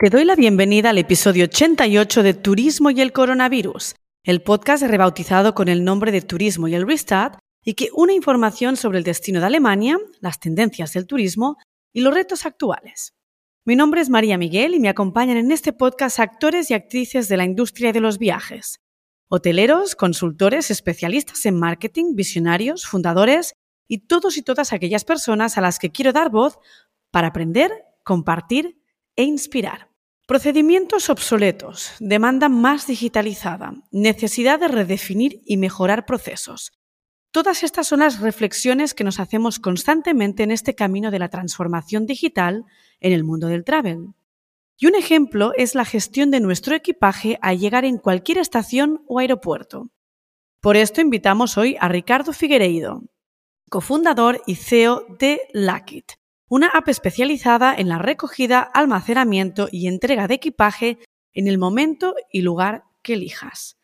Te 0.00 0.10
doy 0.10 0.24
la 0.24 0.36
bienvenida 0.36 0.90
al 0.90 0.98
episodio 0.98 1.46
88 1.46 2.22
de 2.22 2.32
Turismo 2.32 2.90
y 2.90 3.00
el 3.00 3.12
Coronavirus, 3.12 3.96
el 4.22 4.42
podcast 4.42 4.84
rebautizado 4.84 5.56
con 5.56 5.66
el 5.66 5.82
nombre 5.82 6.12
de 6.12 6.22
Turismo 6.22 6.68
y 6.68 6.76
el 6.76 6.86
Restart 6.86 7.40
y 7.64 7.74
que 7.74 7.88
une 7.92 8.14
información 8.14 8.76
sobre 8.76 8.98
el 8.98 9.04
destino 9.04 9.40
de 9.40 9.46
Alemania, 9.46 9.98
las 10.20 10.38
tendencias 10.38 10.92
del 10.92 11.08
turismo 11.08 11.56
y 11.92 12.02
los 12.02 12.14
retos 12.14 12.46
actuales. 12.46 13.12
Mi 13.64 13.74
nombre 13.74 14.00
es 14.00 14.08
María 14.08 14.38
Miguel 14.38 14.74
y 14.74 14.78
me 14.78 14.88
acompañan 14.88 15.36
en 15.36 15.50
este 15.50 15.72
podcast 15.72 16.20
actores 16.20 16.70
y 16.70 16.74
actrices 16.74 17.26
de 17.26 17.36
la 17.36 17.44
industria 17.44 17.92
de 17.92 17.98
los 17.98 18.18
viajes, 18.18 18.78
hoteleros, 19.26 19.96
consultores, 19.96 20.70
especialistas 20.70 21.44
en 21.44 21.58
marketing, 21.58 22.14
visionarios, 22.14 22.86
fundadores 22.86 23.54
y 23.88 24.06
todos 24.06 24.36
y 24.36 24.42
todas 24.42 24.72
aquellas 24.72 25.04
personas 25.04 25.58
a 25.58 25.60
las 25.60 25.80
que 25.80 25.90
quiero 25.90 26.12
dar 26.12 26.30
voz 26.30 26.56
para 27.10 27.26
aprender, 27.26 27.72
compartir 28.04 28.80
e 29.16 29.24
inspirar. 29.24 29.87
Procedimientos 30.28 31.08
obsoletos, 31.08 31.92
demanda 32.00 32.50
más 32.50 32.86
digitalizada, 32.86 33.72
necesidad 33.90 34.60
de 34.60 34.68
redefinir 34.68 35.40
y 35.46 35.56
mejorar 35.56 36.04
procesos. 36.04 36.78
Todas 37.30 37.62
estas 37.62 37.86
son 37.86 38.00
las 38.00 38.20
reflexiones 38.20 38.92
que 38.92 39.04
nos 39.04 39.20
hacemos 39.20 39.58
constantemente 39.58 40.42
en 40.42 40.50
este 40.50 40.74
camino 40.74 41.10
de 41.10 41.18
la 41.18 41.30
transformación 41.30 42.04
digital 42.04 42.66
en 43.00 43.14
el 43.14 43.24
mundo 43.24 43.46
del 43.46 43.64
travel. 43.64 44.08
Y 44.76 44.88
un 44.88 44.96
ejemplo 44.96 45.52
es 45.56 45.74
la 45.74 45.86
gestión 45.86 46.30
de 46.30 46.40
nuestro 46.40 46.74
equipaje 46.74 47.38
al 47.40 47.58
llegar 47.58 47.86
en 47.86 47.96
cualquier 47.96 48.36
estación 48.36 49.02
o 49.06 49.20
aeropuerto. 49.20 49.88
Por 50.60 50.76
esto 50.76 51.00
invitamos 51.00 51.56
hoy 51.56 51.78
a 51.80 51.88
Ricardo 51.88 52.34
Figueiredo, 52.34 53.02
cofundador 53.70 54.42
y 54.46 54.56
CEO 54.56 55.06
de 55.18 55.40
Lakit, 55.54 56.12
una 56.48 56.68
app 56.68 56.88
especializada 56.88 57.74
en 57.74 57.88
la 57.88 57.98
recogida, 57.98 58.60
almacenamiento 58.60 59.68
y 59.70 59.86
entrega 59.86 60.26
de 60.28 60.34
equipaje 60.34 60.98
en 61.32 61.46
el 61.46 61.58
momento 61.58 62.14
y 62.32 62.42
lugar 62.42 62.84
que 63.02 63.14
elijas. 63.14 63.76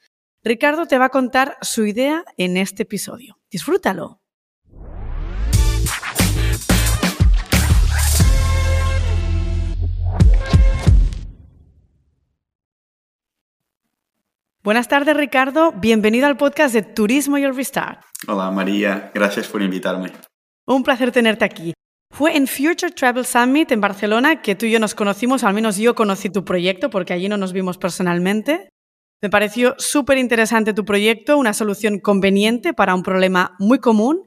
Ricardo 0.43 0.87
te 0.87 0.98
va 0.98 1.07
a 1.07 1.11
contar 1.11 1.57
su 1.62 1.87
idea 1.87 2.25
en 2.37 2.57
este 2.57 2.83
episodio. 2.83 3.39
Disfrútalo. 3.51 4.20
Buenas 14.62 14.89
tardes, 14.89 15.15
Ricardo. 15.15 15.73
Bienvenido 15.73 16.27
al 16.27 16.39
podcast 16.39 16.73
de 16.73 16.83
Turismo 16.83 17.37
y 17.37 17.45
el 17.45 17.55
Restart. 17.55 18.03
Hola, 18.27 18.51
María. 18.51 19.11
Gracias 19.15 19.47
por 19.48 19.61
invitarme. 19.61 20.11
Un 20.67 20.83
placer 20.83 21.12
tenerte 21.12 21.45
aquí. 21.45 21.75
Fue 22.15 22.37
en 22.37 22.47
Future 22.47 22.93
Travel 22.93 23.27
Summit 23.27 23.73
en 23.73 23.81
Barcelona 23.81 24.41
que 24.41 24.55
tú 24.55 24.67
y 24.67 24.70
yo 24.70 24.79
nos 24.79 24.95
conocimos, 24.95 25.43
al 25.43 25.53
menos 25.53 25.79
yo 25.79 25.97
conocí 25.97 26.31
tu 26.31 26.45
proyecto 26.45 26.89
porque 26.89 27.12
allí 27.12 27.29
no 27.29 27.37
nos 27.37 27.53
vimos 27.53 27.77
personalmente. 27.77 28.69
Me 29.20 29.31
pareció 29.31 29.75
súper 29.79 30.19
interesante 30.19 30.73
tu 30.75 30.85
proyecto, 30.85 31.37
una 31.37 31.53
solución 31.53 31.98
conveniente 31.98 32.73
para 32.73 32.95
un 32.95 33.03
problema 33.03 33.57
muy 33.59 33.81
común 33.81 34.25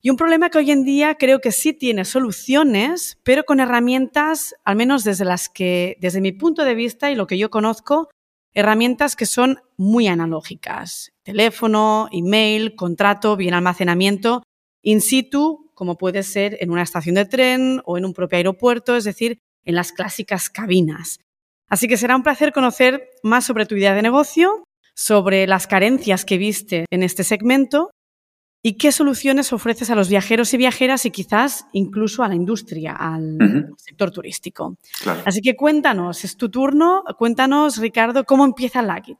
y 0.00 0.10
un 0.10 0.16
problema 0.16 0.50
que 0.50 0.58
hoy 0.58 0.70
en 0.70 0.84
día 0.84 1.16
creo 1.16 1.40
que 1.40 1.50
sí 1.50 1.72
tiene 1.72 2.04
soluciones, 2.04 3.18
pero 3.24 3.42
con 3.42 3.58
herramientas, 3.58 4.54
al 4.64 4.76
menos 4.76 5.02
desde 5.02 5.24
las 5.24 5.48
que, 5.48 5.96
desde 6.00 6.20
mi 6.20 6.30
punto 6.30 6.64
de 6.64 6.76
vista 6.76 7.10
y 7.10 7.16
lo 7.16 7.26
que 7.26 7.38
yo 7.38 7.50
conozco, 7.50 8.08
herramientas 8.54 9.16
que 9.16 9.26
son 9.26 9.58
muy 9.76 10.06
analógicas. 10.06 11.10
Teléfono, 11.24 12.08
email, 12.12 12.76
contrato, 12.76 13.36
bien 13.36 13.54
almacenamiento, 13.54 14.44
in 14.82 15.00
situ, 15.00 15.65
como 15.76 15.98
puede 15.98 16.22
ser 16.22 16.56
en 16.60 16.70
una 16.70 16.82
estación 16.82 17.14
de 17.16 17.26
tren 17.26 17.82
o 17.84 17.98
en 17.98 18.06
un 18.06 18.14
propio 18.14 18.38
aeropuerto, 18.38 18.96
es 18.96 19.04
decir, 19.04 19.38
en 19.64 19.74
las 19.74 19.92
clásicas 19.92 20.48
cabinas. 20.48 21.20
Así 21.68 21.86
que 21.86 21.98
será 21.98 22.16
un 22.16 22.22
placer 22.22 22.52
conocer 22.52 23.10
más 23.22 23.44
sobre 23.44 23.66
tu 23.66 23.74
idea 23.74 23.94
de 23.94 24.00
negocio, 24.00 24.64
sobre 24.94 25.46
las 25.46 25.66
carencias 25.66 26.24
que 26.24 26.38
viste 26.38 26.86
en 26.90 27.02
este 27.02 27.24
segmento 27.24 27.90
y 28.62 28.78
qué 28.78 28.90
soluciones 28.90 29.52
ofreces 29.52 29.90
a 29.90 29.94
los 29.94 30.08
viajeros 30.08 30.54
y 30.54 30.56
viajeras 30.56 31.04
y 31.04 31.10
quizás 31.10 31.66
incluso 31.72 32.22
a 32.22 32.28
la 32.28 32.34
industria, 32.34 32.96
al 32.96 33.36
sector 33.76 34.10
turístico. 34.10 34.76
Así 35.26 35.42
que 35.42 35.56
cuéntanos, 35.56 36.24
es 36.24 36.36
tu 36.36 36.48
turno, 36.48 37.04
cuéntanos, 37.18 37.76
Ricardo, 37.76 38.24
cómo 38.24 38.46
empieza 38.46 38.80
Lagit. 38.80 39.18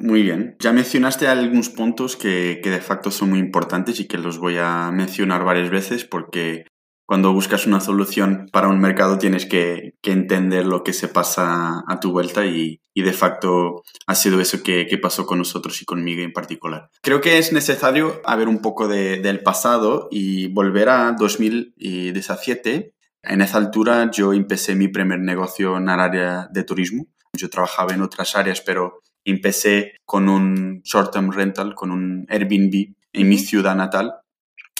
Muy 0.00 0.22
bien. 0.22 0.56
Ya 0.58 0.72
mencionaste 0.72 1.28
algunos 1.28 1.68
puntos 1.70 2.16
que, 2.16 2.60
de 2.62 2.80
facto 2.80 3.10
son 3.10 3.30
muy 3.30 3.38
importantes 3.38 4.00
y 4.00 4.08
que 4.08 4.18
los 4.18 4.38
voy 4.38 4.56
a 4.58 4.90
mencionar 4.92 5.44
varias 5.44 5.70
veces 5.70 6.04
porque 6.04 6.66
cuando 7.06 7.32
buscas 7.32 7.66
una 7.66 7.80
solución 7.80 8.48
para 8.50 8.68
un 8.68 8.80
mercado 8.80 9.18
tienes 9.18 9.46
que, 9.46 9.94
entender 10.02 10.66
lo 10.66 10.82
que 10.82 10.92
se 10.92 11.08
pasa 11.08 11.84
a 11.86 12.00
tu 12.00 12.12
vuelta 12.12 12.44
y, 12.44 12.80
de 12.94 13.12
facto 13.12 13.82
ha 14.06 14.14
sido 14.14 14.40
eso 14.40 14.62
que, 14.62 14.98
pasó 15.00 15.26
con 15.26 15.38
nosotros 15.38 15.80
y 15.80 15.84
conmigo 15.84 16.22
en 16.22 16.32
particular. 16.32 16.90
Creo 17.00 17.20
que 17.20 17.38
es 17.38 17.52
necesario 17.52 18.20
haber 18.24 18.48
un 18.48 18.60
poco 18.60 18.88
del 18.88 19.42
pasado 19.42 20.08
y 20.10 20.48
volver 20.48 20.88
a 20.88 21.12
2017. 21.12 22.94
En 23.22 23.40
esa 23.40 23.58
altura 23.58 24.10
yo 24.10 24.32
empecé 24.32 24.74
mi 24.74 24.88
primer 24.88 25.20
negocio 25.20 25.76
en 25.76 25.88
el 25.88 26.00
área 26.00 26.48
de 26.50 26.64
turismo. 26.64 27.06
Yo 27.36 27.48
trabajaba 27.48 27.94
en 27.94 28.02
otras 28.02 28.36
áreas, 28.36 28.60
pero 28.60 29.00
empecé 29.24 29.94
con 30.04 30.28
un 30.28 30.82
short-term 30.82 31.32
rental, 31.32 31.74
con 31.74 31.90
un 31.90 32.26
Airbnb 32.28 32.94
en 33.12 33.28
mi 33.28 33.38
ciudad 33.38 33.74
natal. 33.74 34.14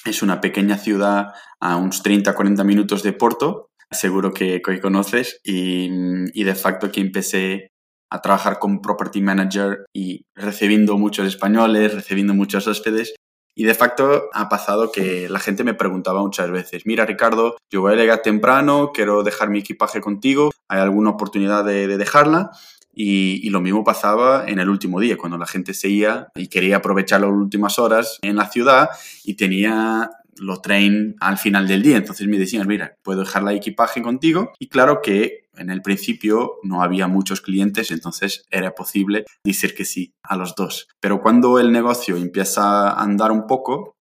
Es 0.05 0.23
una 0.23 0.41
pequeña 0.41 0.77
ciudad 0.77 1.33
a 1.61 1.77
unos 1.77 2.05
30-40 2.05 2.65
minutos 2.65 3.03
de 3.03 3.13
Porto, 3.13 3.71
seguro 3.91 4.33
que, 4.33 4.61
que 4.61 4.81
conoces, 4.81 5.41
y, 5.43 5.89
y, 6.35 6.45
de 6.45 6.55
facto 6.55 6.93
que 6.93 7.01
empecé 7.01 7.71
a 8.11 8.21
trabajar 8.21 8.59
como 8.59 8.83
property 8.83 9.23
manager 9.23 9.87
y 9.95 10.27
recibiendo 10.35 10.99
muchos 10.99 11.27
españoles, 11.27 11.95
recibiendo 11.95 12.35
muchos 12.35 12.67
hóspedes. 12.67 13.15
Y 13.57 13.65
de 13.65 13.75
facto 13.75 14.25
ha 14.33 14.49
pasado 14.49 14.91
que 14.91 15.29
la 15.29 15.39
gente 15.39 15.63
me 15.63 15.75
preguntaba 15.75 16.21
muchas 16.21 16.51
veces, 16.51 16.87
mira 16.87 17.07
Ricardo, 17.07 17.57
yo 17.71 17.83
voy 17.83 17.93
a 17.93 17.97
llegar 17.97 18.21
temprano, 18.21 18.91
quiero 18.93 19.23
dejar 19.23 19.49
mi 19.49 19.61
equipaje 19.61 20.01
contigo, 20.01 20.51
¿hay 20.69 20.81
alguna 20.81 21.11
oportunidad 21.11 21.65
de, 21.65 21.87
de 21.87 21.97
dejarla? 21.97 22.51
Y, 22.95 23.49
lo 23.51 23.61
mismo 23.61 23.85
pasaba 23.85 24.45
en 24.47 24.59
el 24.59 24.69
último 24.69 25.01
día, 25.01 25.17
cuando 25.17 25.39
la 25.39 25.47
gente 25.47 25.75
se 25.75 25.89
iba 25.89 26.29
y 26.35 26.49
quería 26.49 26.77
aprovechar 26.77 27.21
las 27.21 27.31
últimas 27.31 27.79
horas 27.79 28.19
en 28.23 28.37
la 28.37 28.49
ciudad 28.51 28.89
y 29.25 29.35
tenía 29.35 30.11
los 30.37 30.63
tren 30.63 31.15
al 31.21 31.39
final 31.39 31.69
del 31.69 31.83
día. 31.83 31.97
Entonces 31.97 32.27
me 32.27 32.39
decían, 32.39 32.67
mira, 32.67 32.97
puedo 33.03 33.21
dejar 33.21 33.43
la 33.43 33.53
equipaje 33.53 34.03
contigo. 34.03 34.53
Y 34.59 34.69
claro 34.69 35.01
que 35.03 35.45
en 35.57 35.71
el 35.71 35.83
principio 35.83 36.55
no 36.63 36.83
había 36.83 37.07
muchos 37.07 37.41
clientes, 37.41 37.91
entonces 37.91 38.45
era 38.51 38.75
posible 38.75 39.25
decir 39.45 39.75
que 39.75 39.85
sí 39.85 40.13
a 40.23 40.37
los 40.37 40.55
dos. 40.55 40.89
Pero 41.01 41.21
cuando 41.21 41.59
el 41.59 41.73
negocio 41.73 42.17
empieza 42.17 42.91
a 42.91 43.03
andar 43.03 43.31
un 43.31 43.47
poco, 43.47 43.95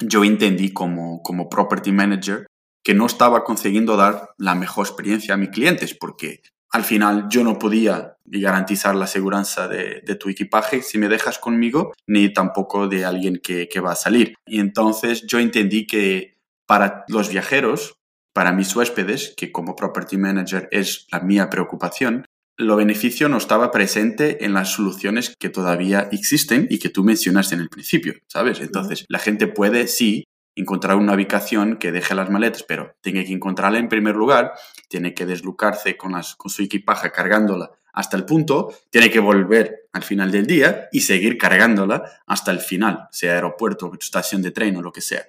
yo 0.00 0.24
entendí 0.24 0.72
como, 0.72 1.22
como 1.22 1.48
property 1.48 1.92
manager 1.92 2.46
que 2.82 2.94
no 2.94 3.06
estaba 3.06 3.44
consiguiendo 3.44 3.96
dar 3.96 4.30
la 4.38 4.54
mejor 4.54 4.86
experiencia 4.86 5.34
a 5.34 5.36
mis 5.36 5.50
clientes, 5.50 5.94
porque 5.94 6.40
al 6.70 6.84
final 6.84 7.26
yo 7.28 7.42
no 7.42 7.58
podía 7.58 8.16
garantizar 8.24 8.94
la 8.94 9.06
seguridad 9.06 9.68
de, 9.68 10.14
tu 10.14 10.28
equipaje 10.28 10.82
si 10.82 10.98
me 10.98 11.08
dejas 11.08 11.38
conmigo, 11.38 11.92
ni 12.06 12.32
tampoco 12.32 12.86
de 12.86 13.04
alguien 13.04 13.40
que, 13.42 13.68
va 13.80 13.92
a 13.92 13.96
salir. 13.96 14.34
Y 14.46 14.60
entonces 14.60 15.26
yo 15.26 15.38
entendí 15.38 15.86
que 15.86 16.38
para 16.66 17.04
los 17.08 17.28
viajeros, 17.28 17.98
para 18.32 18.52
mis 18.52 18.74
huéspedes, 18.74 19.34
que 19.36 19.50
como 19.50 19.74
property 19.74 20.16
manager 20.16 20.68
es 20.70 21.06
la 21.10 21.20
mía 21.20 21.50
preocupación, 21.50 22.24
lo 22.56 22.76
beneficio 22.76 23.28
no 23.28 23.38
estaba 23.38 23.70
presente 23.70 24.44
en 24.44 24.52
las 24.52 24.72
soluciones 24.72 25.34
que 25.38 25.48
todavía 25.48 26.08
existen 26.12 26.66
y 26.70 26.78
que 26.78 26.90
tú 26.90 27.02
mencionaste 27.02 27.54
en 27.54 27.62
el 27.62 27.70
principio, 27.70 28.14
¿sabes? 28.26 28.60
Entonces, 28.60 29.06
la 29.08 29.18
gente 29.18 29.46
puede, 29.46 29.88
sí, 29.88 30.24
encontrar 30.54 30.96
una 30.96 31.14
ubicación 31.14 31.76
que 31.76 31.92
deje 31.92 32.14
las 32.14 32.30
maletas, 32.30 32.62
pero 32.62 32.94
tiene 33.00 33.24
que 33.24 33.32
encontrarla 33.32 33.78
en 33.78 33.88
primer 33.88 34.16
lugar, 34.16 34.52
tiene 34.88 35.14
que 35.14 35.26
deslucarse 35.26 35.96
con, 35.96 36.12
su 36.22 36.62
equipaje 36.62 37.10
cargándola 37.10 37.70
hasta 37.92 38.16
el 38.16 38.24
punto, 38.24 38.72
tiene 38.90 39.10
que 39.10 39.20
volver 39.20 39.88
al 39.92 40.02
final 40.02 40.30
del 40.30 40.46
día 40.46 40.88
y 40.92 41.00
seguir 41.00 41.38
cargándola 41.38 42.04
hasta 42.26 42.50
el 42.52 42.60
final, 42.60 43.08
sea 43.10 43.34
aeropuerto, 43.34 43.90
estación 43.98 44.42
de 44.42 44.52
tren 44.52 44.76
o 44.76 44.82
lo 44.82 44.92
que 44.92 45.00
sea. 45.00 45.26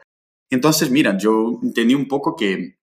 Entonces, 0.49 0.91
mira, 0.91 1.17
yo 1.17 1.59
entendí 1.63 1.95
un 1.95 2.07
poco 2.07 2.35
que 2.35 2.77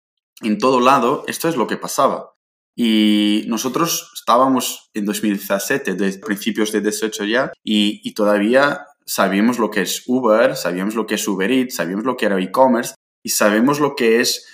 en 0.42 0.58
todo 0.58 0.80
lado 0.80 1.26
esto 1.28 1.50
es 1.50 1.56
lo 1.58 1.68
que 1.68 1.78
pasaba. 1.78 2.36
Y 2.78 3.46
nosotros 3.48 4.12
estábamos 4.14 4.90
en 4.94 5.06
2017, 5.06 5.94
de 5.94 6.20
principios 6.20 6.72
de 6.72 6.82
18 6.82 7.24
ya, 7.26 7.52
y 7.64 8.14
todavía 8.14 8.86
sabíamos 9.08 9.60
lo 9.60 9.70
que 9.70 9.82
es 9.82 10.04
Uber, 10.08 10.56
sabíamos 10.56 10.96
lo 10.96 11.06
que 11.06 11.16
es 11.16 11.28
Uber 11.28 11.52
Eats, 11.52 11.76
sabíamos 11.76 12.06
lo 12.06 12.18
que 12.18 12.26
era 12.26 12.40
e-commerce 12.40 12.96
y 13.24 13.30
sabemos 13.30 13.80
lo 13.80 13.96
que 13.96 14.22
es 14.22 14.48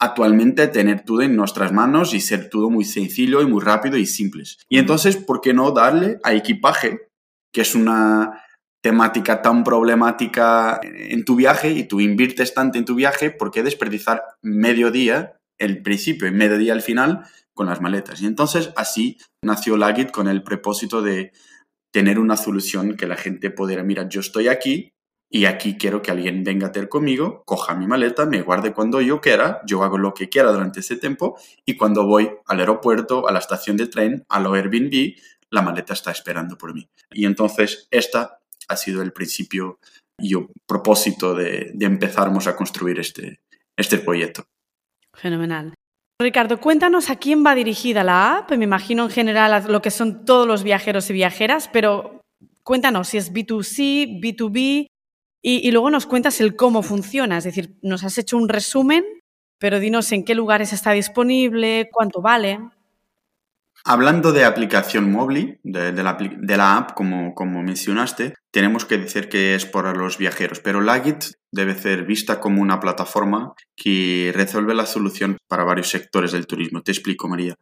actualmente 0.00 0.68
tener 0.68 1.04
todo 1.04 1.22
en 1.22 1.36
nuestras 1.36 1.72
manos 1.72 2.14
y 2.14 2.20
ser 2.20 2.48
todo 2.50 2.70
muy 2.70 2.84
sencillo 2.84 3.42
y 3.42 3.46
muy 3.46 3.62
rápido 3.62 3.96
y 3.96 4.06
simples. 4.06 4.58
Y 4.68 4.78
entonces, 4.78 5.16
¿por 5.16 5.40
qué 5.40 5.52
no 5.52 5.72
darle 5.72 6.18
a 6.22 6.34
equipaje, 6.34 7.08
que 7.52 7.62
es 7.62 7.74
una 7.74 8.44
temática 8.80 9.42
tan 9.42 9.64
problemática 9.64 10.80
en 10.82 11.24
tu 11.24 11.34
viaje 11.34 11.70
y 11.70 11.84
tú 11.84 12.00
inviertes 12.00 12.54
tanto 12.54 12.78
en 12.78 12.84
tu 12.84 12.94
viaje, 12.94 13.30
¿por 13.30 13.50
qué 13.50 13.64
desperdiciar 13.64 14.22
medio 14.40 14.92
día, 14.92 15.36
el 15.58 15.82
principio 15.82 16.28
y 16.28 16.30
medio 16.30 16.58
día 16.58 16.72
al 16.72 16.82
final, 16.82 17.24
con 17.58 17.66
las 17.66 17.80
maletas. 17.80 18.22
Y 18.22 18.26
entonces 18.26 18.70
así 18.76 19.18
nació 19.42 19.76
Lagit 19.76 20.12
con 20.12 20.28
el 20.28 20.44
propósito 20.44 21.02
de 21.02 21.32
tener 21.92 22.18
una 22.18 22.36
solución 22.36 22.96
que 22.96 23.06
la 23.06 23.16
gente 23.16 23.50
pudiera, 23.50 23.82
mira, 23.82 24.08
yo 24.08 24.20
estoy 24.20 24.48
aquí 24.48 24.92
y 25.30 25.44
aquí 25.44 25.76
quiero 25.76 26.00
que 26.00 26.10
alguien 26.10 26.42
venga 26.42 26.68
a 26.68 26.72
ter 26.72 26.88
conmigo, 26.88 27.42
coja 27.44 27.74
mi 27.74 27.86
maleta, 27.86 28.24
me 28.26 28.42
guarde 28.42 28.72
cuando 28.72 29.00
yo 29.00 29.20
quiera, 29.20 29.60
yo 29.66 29.82
hago 29.82 29.98
lo 29.98 30.14
que 30.14 30.28
quiera 30.28 30.52
durante 30.52 30.80
ese 30.80 30.96
tiempo 30.96 31.38
y 31.66 31.76
cuando 31.76 32.06
voy 32.06 32.30
al 32.46 32.60
aeropuerto, 32.60 33.28
a 33.28 33.32
la 33.32 33.38
estación 33.38 33.76
de 33.76 33.86
tren, 33.86 34.24
a 34.28 34.40
lo 34.40 34.54
Airbnb, 34.54 35.16
la 35.50 35.62
maleta 35.62 35.92
está 35.92 36.10
esperando 36.10 36.56
por 36.56 36.74
mí. 36.74 36.88
Y 37.10 37.26
entonces 37.26 37.88
esta 37.90 38.38
ha 38.68 38.76
sido 38.76 39.02
el 39.02 39.12
principio 39.12 39.78
y 40.18 40.34
el 40.34 40.48
propósito 40.66 41.34
de, 41.34 41.70
de 41.74 41.86
a 41.86 42.56
construir 42.56 42.98
este, 42.98 43.40
este 43.76 43.98
proyecto. 43.98 44.46
Fenomenal. 45.14 45.74
Ricardo, 46.20 46.58
cuéntanos 46.60 47.10
a 47.10 47.16
quién 47.16 47.44
va 47.46 47.54
dirigida 47.54 48.02
la 48.02 48.38
app. 48.38 48.50
Me 48.50 48.64
imagino 48.64 49.04
en 49.04 49.10
general 49.10 49.52
a 49.52 49.60
lo 49.60 49.80
que 49.80 49.92
son 49.92 50.24
todos 50.24 50.48
los 50.48 50.64
viajeros 50.64 51.08
y 51.10 51.12
viajeras, 51.12 51.70
pero 51.72 52.22
cuéntanos 52.64 53.06
si 53.06 53.18
es 53.18 53.32
B2C, 53.32 54.20
B2B 54.20 54.88
y, 55.40 55.70
luego 55.70 55.90
nos 55.90 56.06
cuentas 56.06 56.40
el 56.40 56.56
cómo 56.56 56.82
funciona. 56.82 57.38
Es 57.38 57.44
decir, 57.44 57.78
nos 57.82 58.02
has 58.02 58.18
hecho 58.18 58.36
un 58.36 58.48
resumen, 58.48 59.04
pero 59.60 59.78
dinos 59.78 60.10
en 60.10 60.24
qué 60.24 60.34
lugares 60.34 60.72
está 60.72 60.90
disponible, 60.90 61.88
cuánto 61.92 62.20
vale. 62.20 62.58
Hablando 63.84 64.32
de 64.32 64.44
aplicación 64.44 65.10
móvil, 65.10 65.60
de, 65.62 65.92
la, 66.02 66.76
app, 66.76 66.94
como, 66.94 67.34
como, 67.34 67.62
mencionaste, 67.62 68.34
tenemos 68.50 68.84
que 68.84 68.98
decir 68.98 69.28
que 69.28 69.54
es 69.54 69.66
para 69.66 69.94
los 69.94 70.18
viajeros, 70.18 70.60
pero 70.60 70.80
Lagit 70.80 71.24
debe 71.52 71.74
ser 71.74 72.04
vista 72.04 72.40
como 72.40 72.60
una 72.60 72.80
plataforma 72.80 73.54
que 73.76 74.32
resuelve 74.34 74.74
la 74.74 74.86
solución 74.86 75.38
para 75.48 75.64
varios 75.64 75.88
sectores 75.88 76.32
del 76.32 76.46
turismo. 76.46 76.82
Te 76.82 76.92
explico, 76.92 77.28
María. 77.28 77.54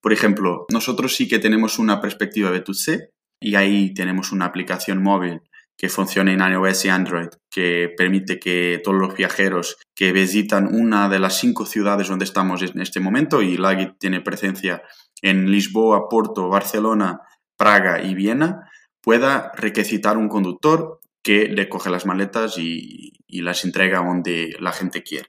Por 0.00 0.12
ejemplo, 0.12 0.66
nosotros 0.70 1.16
sí 1.16 1.28
que 1.28 1.38
tenemos 1.38 1.78
una 1.78 2.00
perspectiva 2.00 2.50
B2C 2.50 3.08
y 3.40 3.54
ahí 3.56 3.92
tenemos 3.94 4.32
una 4.32 4.46
aplicación 4.46 5.02
móvil 5.02 5.40
que 5.76 5.88
funciona 5.88 6.32
en 6.32 6.40
iOS 6.40 6.84
y 6.84 6.88
Android, 6.88 7.28
que 7.50 7.92
permite 7.96 8.38
que 8.38 8.80
todos 8.82 8.98
los 8.98 9.14
viajeros 9.14 9.76
que 9.94 10.12
visitan 10.12 10.74
una 10.74 11.08
de 11.08 11.18
las 11.18 11.38
cinco 11.38 11.66
ciudades 11.66 12.08
donde 12.08 12.24
estamos 12.24 12.62
en 12.62 12.80
este 12.80 13.00
momento, 13.00 13.42
y 13.42 13.56
Lagit 13.56 13.98
tiene 13.98 14.20
presencia 14.20 14.82
en 15.22 15.50
Lisboa, 15.50 16.08
Porto, 16.08 16.48
Barcelona, 16.48 17.20
Praga 17.56 18.02
y 18.02 18.14
Viena, 18.14 18.70
pueda 19.02 19.52
requisitar 19.56 20.16
un 20.16 20.28
conductor 20.28 21.00
que 21.22 21.48
le 21.48 21.68
coge 21.68 21.90
las 21.90 22.06
maletas 22.06 22.58
y, 22.58 23.12
las 23.28 23.64
entrega 23.64 23.98
donde 23.98 24.54
la 24.60 24.72
gente 24.72 25.02
quiere. 25.02 25.26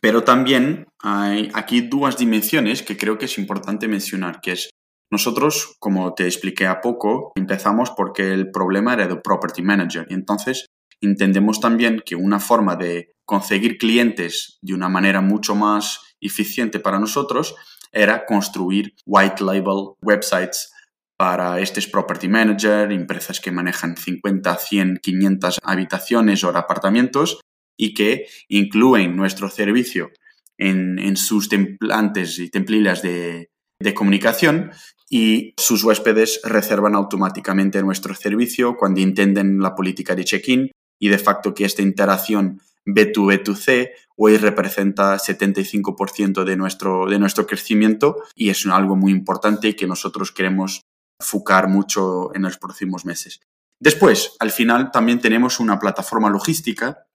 Pero 0.00 0.24
también 0.24 0.86
hay 0.98 1.50
aquí 1.54 1.82
dos 1.82 2.18
dimensiones 2.18 2.82
que 2.82 2.96
creo 2.96 3.16
que 3.16 3.26
es 3.26 3.38
importante 3.38 3.86
mencionar, 3.86 4.40
que 4.40 4.52
es 4.52 4.70
nosotros, 5.14 5.76
como 5.78 6.12
te 6.14 6.26
expliqué 6.26 6.66
a 6.66 6.80
poco, 6.80 7.32
empezamos 7.36 7.90
porque 7.90 8.32
el 8.32 8.50
problema 8.50 8.94
era 8.94 9.06
de 9.06 9.16
Property 9.16 9.62
Manager. 9.62 10.06
Y 10.10 10.14
entonces 10.14 10.66
entendemos 11.00 11.60
también 11.60 12.02
que 12.04 12.16
una 12.16 12.40
forma 12.40 12.76
de 12.76 13.12
conseguir 13.24 13.78
clientes 13.78 14.58
de 14.60 14.74
una 14.74 14.88
manera 14.88 15.20
mucho 15.20 15.54
más 15.54 16.00
eficiente 16.20 16.80
para 16.80 16.98
nosotros 16.98 17.54
era 17.92 18.26
construir 18.26 18.94
white 19.06 19.42
label 19.42 19.94
websites 20.02 20.72
para 21.16 21.60
estos 21.60 21.86
property 21.86 22.28
manager, 22.28 22.90
empresas 22.90 23.40
que 23.40 23.52
manejan 23.52 23.96
50, 23.96 24.56
100, 24.56 24.98
500 25.00 25.60
habitaciones 25.62 26.42
o 26.42 26.48
apartamentos 26.48 27.40
y 27.78 27.94
que 27.94 28.26
incluyen 28.48 29.16
nuestro 29.16 29.48
servicio 29.48 30.10
en, 30.58 31.16
sus 31.16 31.48
templantes 31.48 32.38
y 32.38 32.50
templillas 32.50 33.02
de, 33.02 33.50
de 33.84 33.94
comunicación 33.94 34.72
y 35.10 35.52
sus 35.58 35.84
huéspedes 35.84 36.40
reservan 36.42 36.94
automáticamente 36.94 37.82
nuestro 37.82 38.14
servicio 38.14 38.76
cuando 38.76 39.02
entienden 39.02 39.60
la 39.60 39.74
política 39.74 40.14
de 40.14 40.24
check-in 40.24 40.70
y 40.98 41.08
de 41.08 41.18
facto 41.18 41.52
que 41.52 41.66
esta 41.66 41.82
interacción 41.82 42.62
B2B2C 42.86 43.90
hoy 44.16 44.38
representa 44.38 45.16
75% 45.16 46.44
de 46.44 46.56
nuestro, 46.56 47.06
de 47.06 47.18
nuestro 47.18 47.46
crecimiento 47.46 48.22
y 48.34 48.48
es 48.48 48.66
algo 48.66 48.96
muy 48.96 49.12
importante 49.12 49.76
que 49.76 49.86
nosotros 49.86 50.32
queremos 50.32 50.80
enfocar 51.20 51.68
mucho 51.68 52.34
en 52.34 52.42
los 52.42 52.56
próximos 52.56 53.04
meses. 53.04 53.40
Después, 53.78 54.34
al 54.40 54.50
final, 54.50 54.90
también 54.90 55.20
tenemos 55.20 55.60
una 55.60 55.78
plataforma 55.78 56.30
logística 56.30 57.06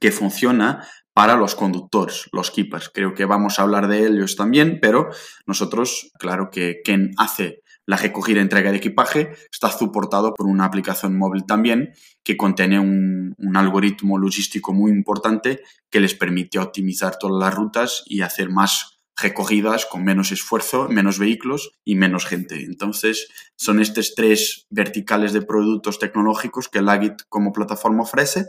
que 0.00 0.10
funciona 0.10 0.88
para 1.18 1.34
los 1.34 1.56
conductores, 1.56 2.28
los 2.30 2.52
keepers. 2.52 2.92
Creo 2.94 3.12
que 3.12 3.24
vamos 3.24 3.58
a 3.58 3.62
hablar 3.62 3.88
de 3.88 4.06
ellos 4.06 4.36
también, 4.36 4.78
pero 4.80 5.08
nosotros, 5.46 6.12
claro 6.16 6.48
que 6.48 6.80
quien 6.84 7.10
hace 7.16 7.64
la 7.86 7.96
recogida 7.96 8.38
y 8.38 8.42
entrega 8.42 8.70
de 8.70 8.76
equipaje 8.76 9.32
está 9.50 9.68
soportado 9.68 10.32
por 10.32 10.46
una 10.46 10.64
aplicación 10.64 11.18
móvil 11.18 11.44
también 11.44 11.90
que 12.22 12.36
contiene 12.36 12.78
un, 12.78 13.34
algoritmo 13.56 14.16
logístico 14.16 14.72
muy 14.72 14.92
importante 14.92 15.62
que 15.90 15.98
les 15.98 16.14
permite 16.14 16.60
optimizar 16.60 17.16
todas 17.18 17.42
las 17.42 17.52
rutas 17.52 18.04
y 18.06 18.20
hacer 18.20 18.48
más 18.48 19.00
recogidas 19.20 19.86
con 19.86 20.04
menos 20.04 20.30
esfuerzo, 20.30 20.88
menos 20.88 21.18
vehículos 21.18 21.72
y 21.84 21.96
menos 21.96 22.26
gente. 22.26 22.62
Entonces, 22.62 23.26
son 23.56 23.80
estos 23.80 24.14
tres 24.14 24.66
verticales 24.70 25.32
de 25.32 25.42
productos 25.42 25.98
tecnológicos 25.98 26.68
que 26.68 26.80
Lagit 26.80 27.22
como 27.28 27.52
plataforma 27.52 28.04
ofrece 28.04 28.46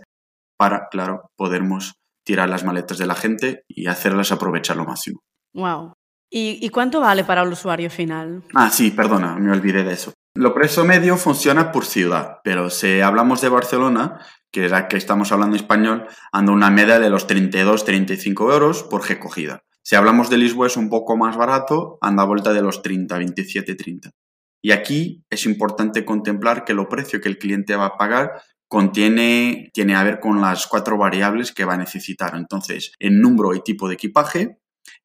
para, 0.56 0.88
claro, 0.92 1.32
podermos 1.36 1.96
tirar 2.30 2.48
las 2.48 2.64
maletas 2.64 3.00
de 3.00 3.08
la 3.08 3.16
gente 3.16 3.64
y 3.68 3.88
hacerlas 3.88 4.32
aprovechar 4.32 4.78
lo 4.78 4.86
máximo. 4.86 5.24
Wow. 5.56 5.94
¿Y, 6.30 6.70
cuánto 6.70 7.00
vale 7.00 7.24
para 7.24 7.42
el 7.42 7.52
usuario 7.52 7.90
final? 7.90 8.44
Ah, 8.54 8.70
sí, 8.70 8.92
perdona, 8.92 9.36
me 9.38 9.52
olvidé 9.52 9.84
de 9.84 9.94
eso. 9.94 10.14
Lo 10.36 10.54
precio 10.54 10.86
medio 10.86 11.18
funciona 11.18 11.72
por 11.72 11.86
ciudad, 11.86 12.38
pero 12.44 12.70
si 12.70 13.02
hablamos 13.02 13.42
de 13.42 13.50
Barcelona, 13.50 14.20
que 14.52 14.66
es 14.66 14.72
la 14.72 14.88
que 14.88 14.98
estamos 14.98 15.32
hablando 15.32 15.56
español, 15.56 16.06
anda 16.32 16.52
una 16.52 16.70
media 16.70 17.00
de 17.00 17.10
los 17.10 17.28
32-35 17.28 18.54
euros 18.54 18.84
por 18.84 19.10
recogida. 19.10 19.64
Si 19.82 19.96
hablamos 19.96 20.30
de 20.30 20.38
Lisboa 20.38 20.68
es 20.68 20.78
un 20.78 20.92
poco 20.92 21.18
más 21.18 21.36
barato, 21.36 21.98
anda 22.00 22.22
a 22.22 22.28
vuelta 22.28 22.54
de 22.54 22.62
los 22.62 22.84
30, 22.84 23.18
27, 23.18 23.74
30. 23.74 24.12
Y 24.62 24.72
aquí 24.72 25.24
es 25.30 25.46
importante 25.46 26.06
contemplar 26.06 26.66
que 26.66 26.74
lo 26.74 26.90
precio 26.90 27.22
que 27.22 27.30
el 27.30 27.38
cliente 27.38 27.76
va 27.76 27.86
a 27.86 27.98
pagar 27.98 28.42
contiene, 28.68 29.72
tiene 29.74 29.96
a 29.96 30.04
ver 30.04 30.20
con 30.20 30.42
las 30.42 30.68
cuatro 30.68 30.98
variables 30.98 31.52
que 31.52 31.66
va 31.66 31.74
a 31.74 31.78
necesitar. 31.78 32.36
Entonces, 32.36 32.94
el 33.00 33.20
número 33.20 33.54
y 33.56 33.62
tipo 33.62 33.88
de 33.88 33.96
equipaje, 33.96 34.60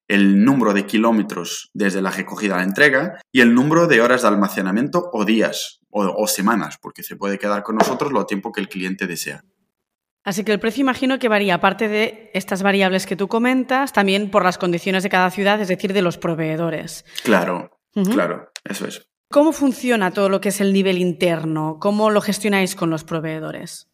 el 0.07 0.45
número 0.45 0.75
de 0.75 0.85
kilómetros 0.85 1.71
desde 1.73 2.03
la 2.03 2.11
recogida 2.11 2.55
a 2.55 2.59
la 2.59 2.65
entrega 2.65 3.21
y 3.33 3.41
el 3.41 3.55
número 3.55 3.87
de 3.87 4.03
horas 4.03 4.23
de 4.23 4.29
almacenamiento 4.29 5.11
o 5.13 5.25
días 5.25 5.81
o, 5.97 6.27
semanas, 6.27 6.77
porque 6.81 7.05
se 7.05 7.15
puede 7.15 7.39
quedar 7.39 7.63
con 7.63 7.77
nosotros 7.77 8.13
lo 8.13 8.27
tiempo 8.27 8.51
que 8.51 8.61
el 8.61 8.69
cliente 8.69 9.07
desea. 9.07 9.45
Así 10.25 10.43
que 10.43 10.53
el 10.53 10.59
precio 10.59 10.81
imagino 10.81 11.21
que 11.21 11.29
varía, 11.29 11.55
aparte 11.55 11.87
de 11.87 12.31
estas 12.35 12.65
variables 12.65 13.07
que 13.07 13.15
tú 13.15 13.29
comentas, 13.29 13.93
también 13.93 14.31
por 14.31 14.43
las 14.43 14.59
condiciones 14.59 15.05
de 15.05 15.11
cada 15.11 15.31
ciudad, 15.31 15.61
es 15.61 15.69
decir, 15.69 15.93
de 15.93 16.03
los 16.03 16.19
proveedores. 16.19 17.05
Claro, 17.23 17.79
claro, 18.11 18.51
eso 18.65 18.89
es. 18.89 19.07
¿Cómo 19.31 19.53
funciona 19.53 20.11
todo 20.13 20.29
lo 20.29 20.41
que 20.41 20.51
es 20.51 20.61
el 20.61 20.73
nivel 20.73 20.99
interno? 20.99 21.79
¿Cómo 21.81 22.11
lo 22.11 22.21
gestionáis 22.21 22.77
con 22.77 22.91
los 22.91 23.05
proveedores? 23.05 23.89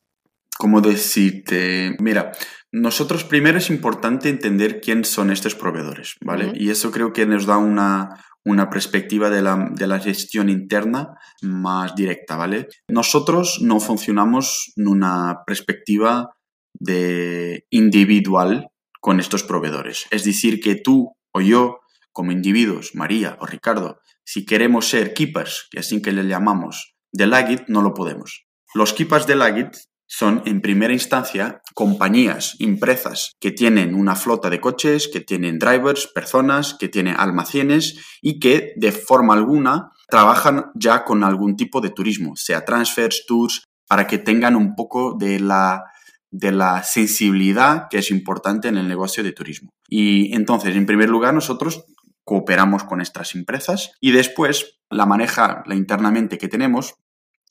¿Cómo 0.58 0.80
decirte? 0.82 1.96
Mira, 2.00 2.32
nosotros 2.72 3.24
primero 3.24 3.58
es 3.58 3.70
importante 3.70 4.28
entender 4.28 4.80
quién 4.80 5.04
son 5.04 5.30
estos 5.30 5.54
proveedores, 5.54 6.16
¿vale? 6.22 6.52
Y 6.54 6.70
eso 6.70 6.90
creo 6.90 7.12
que 7.12 7.24
nos 7.24 7.46
da 7.46 7.56
una, 7.56 8.22
una 8.44 8.68
perspectiva 8.68 9.30
de 9.30 9.42
la, 9.42 9.70
de 9.72 9.86
la, 9.86 9.98
gestión 9.98 10.48
interna 10.48 11.14
más 11.42 11.94
directa, 11.94 12.36
¿vale? 12.36 12.68
Nosotros 12.88 13.60
no 13.62 13.80
funcionamos 13.80 14.72
en 14.76 14.88
una 14.88 15.38
perspectiva 15.46 16.36
de 16.78 17.66
individual 17.70 18.68
con 19.00 19.18
estos 19.18 19.42
proveedores. 19.42 20.06
Es 20.10 20.24
decir, 20.24 20.60
que 20.60 20.76
tú 20.76 21.16
o 21.32 21.40
yo, 21.40 21.80
como 22.12 22.32
individuos, 22.32 22.94
María 22.94 23.36
o 23.40 23.46
Ricardo, 23.46 23.98
si 24.24 24.44
queremos 24.44 24.88
ser 24.88 25.14
keepers, 25.14 25.68
que 25.70 25.80
así 25.80 26.00
que 26.02 26.12
le 26.12 26.24
llamamos, 26.24 26.94
de 27.12 27.26
Lagit, 27.26 27.62
no 27.68 27.82
lo 27.82 27.94
podemos. 27.94 28.46
Los 28.74 28.92
keepers 28.92 29.26
de 29.26 29.36
Lagit 29.36 29.76
son, 30.06 30.42
en 30.44 30.60
primera 30.60 30.92
instancia, 30.92 31.62
compañías, 31.74 32.56
empresas 32.58 33.36
que 33.40 33.52
tienen 33.52 33.94
una 33.94 34.16
flota 34.16 34.50
de 34.50 34.60
coches, 34.60 35.08
que 35.08 35.20
tienen 35.20 35.58
drivers, 35.58 36.08
personas, 36.08 36.74
que 36.74 36.88
tienen 36.88 37.14
almacenes 37.16 37.98
y 38.20 38.40
que, 38.40 38.72
de 38.76 38.90
forma 38.90 39.34
alguna, 39.34 39.92
trabajan 40.08 40.72
ya 40.74 41.04
con 41.04 41.22
algún 41.22 41.56
tipo 41.56 41.80
de 41.80 41.90
turismo, 41.90 42.34
sea 42.34 42.64
transfers, 42.64 43.24
tours, 43.26 43.62
para 43.88 44.08
que 44.08 44.18
tengan 44.18 44.56
un 44.56 44.74
poco 44.74 45.16
de 45.16 45.38
la, 45.38 45.84
de 46.30 46.50
la 46.50 46.82
sensibilidad 46.82 47.86
que 47.88 47.98
es 47.98 48.10
importante 48.10 48.66
en 48.66 48.78
el 48.78 48.88
negocio 48.88 49.22
de 49.22 49.32
turismo. 49.32 49.70
Y 49.88 50.34
entonces, 50.34 50.74
en 50.74 50.86
primer 50.86 51.08
lugar, 51.08 51.34
nosotros 51.34 51.84
cooperamos 52.24 52.84
con 52.84 53.00
estas 53.00 53.34
empresas 53.34 53.92
y 54.00 54.12
después 54.12 54.80
la 54.88 55.06
maneja 55.06 55.62
la 55.66 55.74
internamente 55.74 56.38
que 56.38 56.48
tenemos 56.48 56.94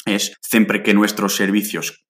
es 0.05 0.38
siempre 0.41 0.83
que 0.83 0.93
nuestros 0.93 1.35
servicios 1.35 2.05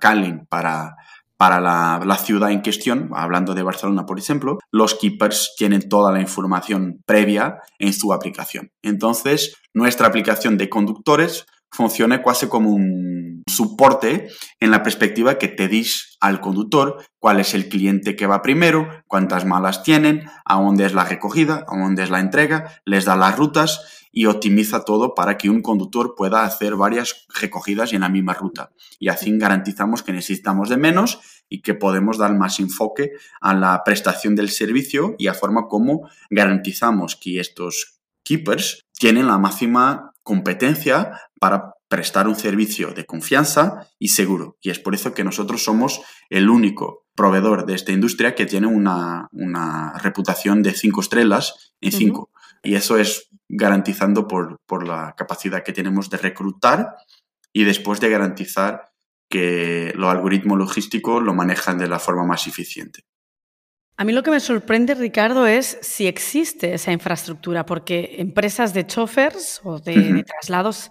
calen 0.00 0.46
para, 0.46 0.96
para 1.36 1.60
la, 1.60 2.00
la, 2.04 2.16
ciudad 2.16 2.50
en 2.50 2.62
cuestión, 2.62 3.10
hablando 3.14 3.54
de 3.54 3.62
Barcelona, 3.62 4.06
por 4.06 4.18
ejemplo, 4.18 4.58
los 4.70 4.94
keepers 4.94 5.54
tienen 5.56 5.88
toda 5.88 6.12
la 6.12 6.20
información 6.20 7.02
previa 7.04 7.58
en 7.78 7.92
su 7.92 8.12
aplicación. 8.12 8.70
Entonces, 8.82 9.56
nuestra 9.74 10.06
aplicación 10.06 10.56
de 10.56 10.68
conductores 10.68 11.46
funciona 11.72 12.22
casi 12.22 12.46
como 12.46 12.70
un 12.70 13.42
soporte 13.48 14.28
en 14.60 14.70
la 14.70 14.82
perspectiva 14.82 15.38
que 15.38 15.48
te 15.48 15.68
dis 15.68 16.16
al 16.20 16.40
conductor 16.40 17.04
cuál 17.18 17.40
es 17.40 17.54
el 17.54 17.68
cliente 17.68 18.14
que 18.14 18.26
va 18.26 18.42
primero, 18.42 18.88
cuántas 19.08 19.44
malas 19.44 19.82
tienen, 19.82 20.28
a 20.44 20.60
dónde 20.60 20.86
es 20.86 20.94
la 20.94 21.04
recogida, 21.04 21.64
a 21.66 21.78
dónde 21.78 22.04
es 22.04 22.10
la 22.10 22.20
entrega, 22.20 22.82
les 22.84 23.04
da 23.04 23.16
las 23.16 23.36
rutas 23.36 24.02
y 24.12 24.26
optimiza 24.26 24.84
todo 24.84 25.14
para 25.14 25.38
que 25.38 25.48
un 25.48 25.62
conductor 25.62 26.14
pueda 26.14 26.44
hacer 26.44 26.76
varias 26.76 27.26
recogidas 27.40 27.94
en 27.94 28.02
la 28.02 28.10
misma 28.10 28.34
ruta. 28.34 28.70
Y 28.98 29.08
así 29.08 29.36
garantizamos 29.38 30.02
que 30.02 30.12
necesitamos 30.12 30.68
de 30.68 30.76
menos 30.76 31.20
y 31.48 31.62
que 31.62 31.74
podemos 31.74 32.18
dar 32.18 32.36
más 32.36 32.60
enfoque 32.60 33.12
a 33.40 33.54
la 33.54 33.82
prestación 33.84 34.36
del 34.36 34.50
servicio 34.50 35.14
y 35.18 35.28
a 35.28 35.34
forma 35.34 35.66
como 35.66 36.08
garantizamos 36.30 37.16
que 37.16 37.40
estos 37.40 38.00
keepers 38.22 38.84
tienen 38.92 39.26
la 39.26 39.38
máxima 39.38 40.11
competencia 40.22 41.20
para 41.40 41.74
prestar 41.88 42.26
un 42.26 42.36
servicio 42.36 42.92
de 42.92 43.04
confianza 43.04 43.88
y 43.98 44.08
seguro. 44.08 44.56
Y 44.62 44.70
es 44.70 44.78
por 44.78 44.94
eso 44.94 45.12
que 45.12 45.24
nosotros 45.24 45.62
somos 45.62 46.00
el 46.30 46.48
único 46.48 47.06
proveedor 47.14 47.66
de 47.66 47.74
esta 47.74 47.92
industria 47.92 48.34
que 48.34 48.46
tiene 48.46 48.66
una, 48.66 49.28
reputación 50.02 50.62
de 50.62 50.72
cinco 50.72 51.00
estrellas 51.00 51.74
en 51.80 51.92
cinco. 51.92 52.30
Y 52.62 52.76
eso 52.76 52.96
es 52.96 53.28
garantizando 53.48 54.26
por, 54.26 54.60
por 54.66 54.86
la 54.86 55.14
capacidad 55.16 55.62
que 55.62 55.72
tenemos 55.72 56.08
de 56.08 56.16
reclutar 56.16 56.94
y 57.52 57.64
después 57.64 58.00
de 58.00 58.08
garantizar 58.08 58.92
que 59.28 59.92
los 59.96 60.10
algoritmos 60.10 60.58
logísticos 60.58 61.22
lo 61.22 61.34
manejan 61.34 61.78
de 61.78 61.88
la 61.88 61.98
forma 61.98 62.24
más 62.24 62.46
eficiente. 62.46 63.04
A 63.96 64.04
mí 64.04 64.12
lo 64.12 64.22
que 64.22 64.30
me 64.30 64.40
sorprende, 64.40 64.94
Ricardo, 64.94 65.46
es 65.46 65.78
si 65.82 66.06
existe 66.06 66.74
esa 66.74 66.92
infraestructura, 66.92 67.66
porque 67.66 68.16
empresas 68.18 68.72
de 68.74 68.86
chofers 68.86 69.60
o 69.64 69.78
de, 69.78 70.24
traslados 70.26 70.90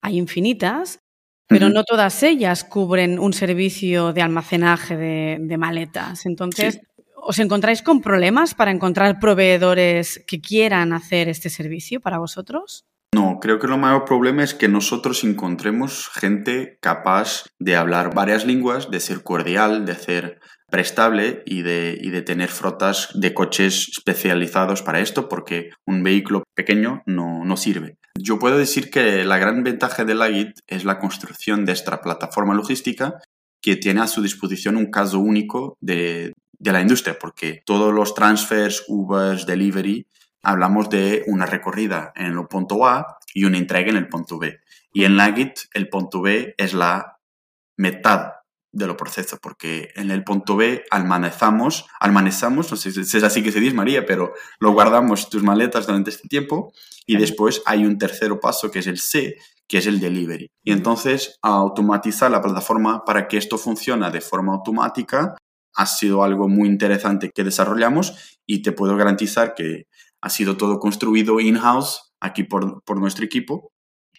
hay 0.00 0.16
infinitas, 0.16 1.00
pero 1.46 1.68
no 1.68 1.82
todas 1.82 2.22
ellas 2.22 2.62
cubren 2.62 3.18
un 3.18 3.32
servicio 3.32 4.12
de 4.12 4.22
almacenaje 4.22 4.96
de, 4.96 5.58
maletas. 5.58 6.24
Entonces, 6.24 6.80
¿os 7.16 7.38
encontráis 7.40 7.82
con 7.82 8.00
problemas 8.00 8.54
para 8.54 8.70
encontrar 8.70 9.18
proveedores 9.18 10.22
que 10.26 10.40
quieran 10.40 10.92
hacer 10.92 11.28
este 11.28 11.50
servicio 11.50 12.00
para 12.00 12.18
vosotros? 12.18 12.84
No, 13.12 13.40
creo 13.40 13.58
que 13.58 13.66
lo 13.66 13.76
mayor 13.76 14.04
problema 14.04 14.44
es 14.44 14.54
que 14.54 14.68
nosotros 14.68 15.24
encontremos 15.24 16.08
gente 16.14 16.78
capaz 16.80 17.44
de 17.58 17.74
hablar 17.74 18.14
varias 18.14 18.46
lenguas, 18.46 18.88
de 18.92 19.00
ser 19.00 19.24
cordial, 19.24 19.84
de 19.84 19.96
ser 19.96 20.40
prestable 20.70 21.42
y 21.46 21.62
de, 21.62 21.96
de 21.96 22.22
tener 22.22 22.48
frotas 22.48 23.08
de 23.14 23.34
coches 23.34 23.88
especializados 23.96 24.82
para 24.82 25.00
esto, 25.00 25.28
porque 25.28 25.70
un 25.86 26.02
vehículo 26.02 26.44
pequeño 26.54 27.02
no, 27.06 27.44
no 27.44 27.56
sirve. 27.56 27.96
Yo 28.18 28.38
puedo 28.38 28.58
decir 28.58 28.90
que 28.90 29.24
la 29.24 29.38
gran 29.38 29.62
ventaja 29.62 30.04
de 30.04 30.14
Lagit 30.14 30.58
es 30.66 30.84
la 30.84 30.98
construcción 30.98 31.64
de 31.64 31.72
esta 31.72 32.00
plataforma 32.00 32.54
logística 32.54 33.20
que 33.62 33.76
tiene 33.76 34.00
a 34.00 34.06
su 34.06 34.22
disposición 34.22 34.76
un 34.76 34.90
caso 34.90 35.20
único 35.20 35.76
de, 35.80 36.32
de 36.58 36.72
la 36.72 36.80
industria, 36.80 37.18
porque 37.18 37.62
todos 37.64 37.92
los 37.92 38.14
transfers, 38.14 38.84
Ubers, 38.88 39.46
delivery, 39.46 40.06
hablamos 40.42 40.88
de 40.88 41.24
una 41.26 41.46
recorrida 41.46 42.12
en 42.16 42.26
el 42.26 42.46
punto 42.46 42.86
A 42.86 43.18
y 43.34 43.44
una 43.44 43.58
entrega 43.58 43.90
en 43.90 43.96
el 43.96 44.08
punto 44.08 44.38
B. 44.38 44.60
Y 44.92 45.04
en 45.04 45.16
Lagit 45.16 45.52
el 45.74 45.88
punto 45.88 46.22
B 46.22 46.54
es 46.56 46.74
la 46.74 47.18
mitad 47.76 48.39
de 48.72 48.86
lo 48.86 48.96
proceso, 48.96 49.38
porque 49.42 49.90
en 49.96 50.10
el 50.10 50.22
punto 50.22 50.56
B 50.56 50.84
almanezamos, 50.90 51.86
almanezamos, 51.98 52.70
no 52.70 52.76
sé 52.76 52.92
si 52.92 53.16
es 53.16 53.24
así 53.24 53.42
que 53.42 53.52
se 53.52 53.60
dice 53.60 53.74
María, 53.74 54.06
pero 54.06 54.32
lo 54.60 54.72
guardamos 54.72 55.28
tus 55.28 55.42
maletas 55.42 55.86
durante 55.86 56.10
este 56.10 56.28
tiempo 56.28 56.72
y 57.06 57.16
después 57.16 57.62
hay 57.66 57.84
un 57.84 57.98
tercer 57.98 58.38
paso 58.38 58.70
que 58.70 58.78
es 58.78 58.86
el 58.86 58.98
C, 58.98 59.36
que 59.66 59.78
es 59.78 59.86
el 59.86 59.98
delivery. 60.00 60.50
Y 60.62 60.72
entonces 60.72 61.38
automatizar 61.42 62.30
la 62.30 62.42
plataforma 62.42 63.04
para 63.04 63.26
que 63.26 63.38
esto 63.38 63.58
funcione 63.58 64.10
de 64.10 64.20
forma 64.20 64.54
automática 64.54 65.34
ha 65.74 65.86
sido 65.86 66.22
algo 66.24 66.48
muy 66.48 66.68
interesante 66.68 67.30
que 67.34 67.44
desarrollamos 67.44 68.38
y 68.46 68.62
te 68.62 68.72
puedo 68.72 68.96
garantizar 68.96 69.54
que 69.54 69.84
ha 70.20 70.30
sido 70.30 70.56
todo 70.56 70.78
construido 70.78 71.40
in-house 71.40 72.12
aquí 72.20 72.44
por, 72.44 72.82
por, 72.84 73.00
nuestro 73.00 73.24
equipo 73.24 73.72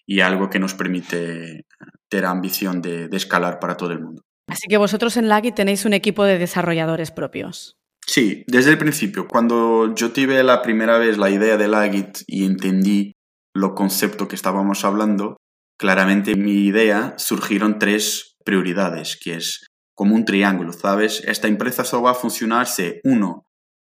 y 0.05 0.21
algo 0.21 0.49
que 0.49 0.59
nos 0.59 0.73
permite 0.73 1.65
tener 2.09 2.25
ambición 2.25 2.81
de, 2.81 3.07
de 3.07 3.17
escalar 3.17 3.59
para 3.59 3.77
todo 3.77 3.91
el 3.91 4.01
mundo. 4.01 4.23
Así 4.47 4.67
que 4.69 4.77
vosotros 4.77 5.17
en 5.17 5.29
Lagit 5.29 5.55
tenéis 5.55 5.85
un 5.85 5.93
equipo 5.93 6.23
de 6.23 6.37
desarrolladores 6.37 7.11
propios. 7.11 7.77
Sí, 8.05 8.43
desde 8.47 8.71
el 8.71 8.77
principio. 8.77 9.27
Cuando 9.27 9.93
yo 9.95 10.11
tuve 10.11 10.43
la 10.43 10.61
primera 10.61 10.97
vez 10.97 11.17
la 11.17 11.29
idea 11.29 11.57
de 11.57 11.67
Lagit 11.67 12.19
y 12.27 12.45
entendí 12.45 13.13
lo 13.53 13.75
concepto 13.75 14.27
que 14.27 14.35
estábamos 14.35 14.83
hablando, 14.83 15.37
claramente 15.77 16.31
en 16.31 16.43
mi 16.43 16.65
idea 16.65 17.13
surgieron 17.17 17.79
tres 17.79 18.35
prioridades, 18.43 19.17
que 19.21 19.35
es 19.35 19.65
como 19.95 20.15
un 20.15 20.25
triángulo, 20.25 20.73
¿sabes? 20.73 21.21
Esta 21.25 21.47
empresa 21.47 21.83
solo 21.83 22.03
va 22.03 22.11
a 22.11 22.15
funcionar 22.15 22.67
si, 22.67 22.99
uno, 23.03 23.45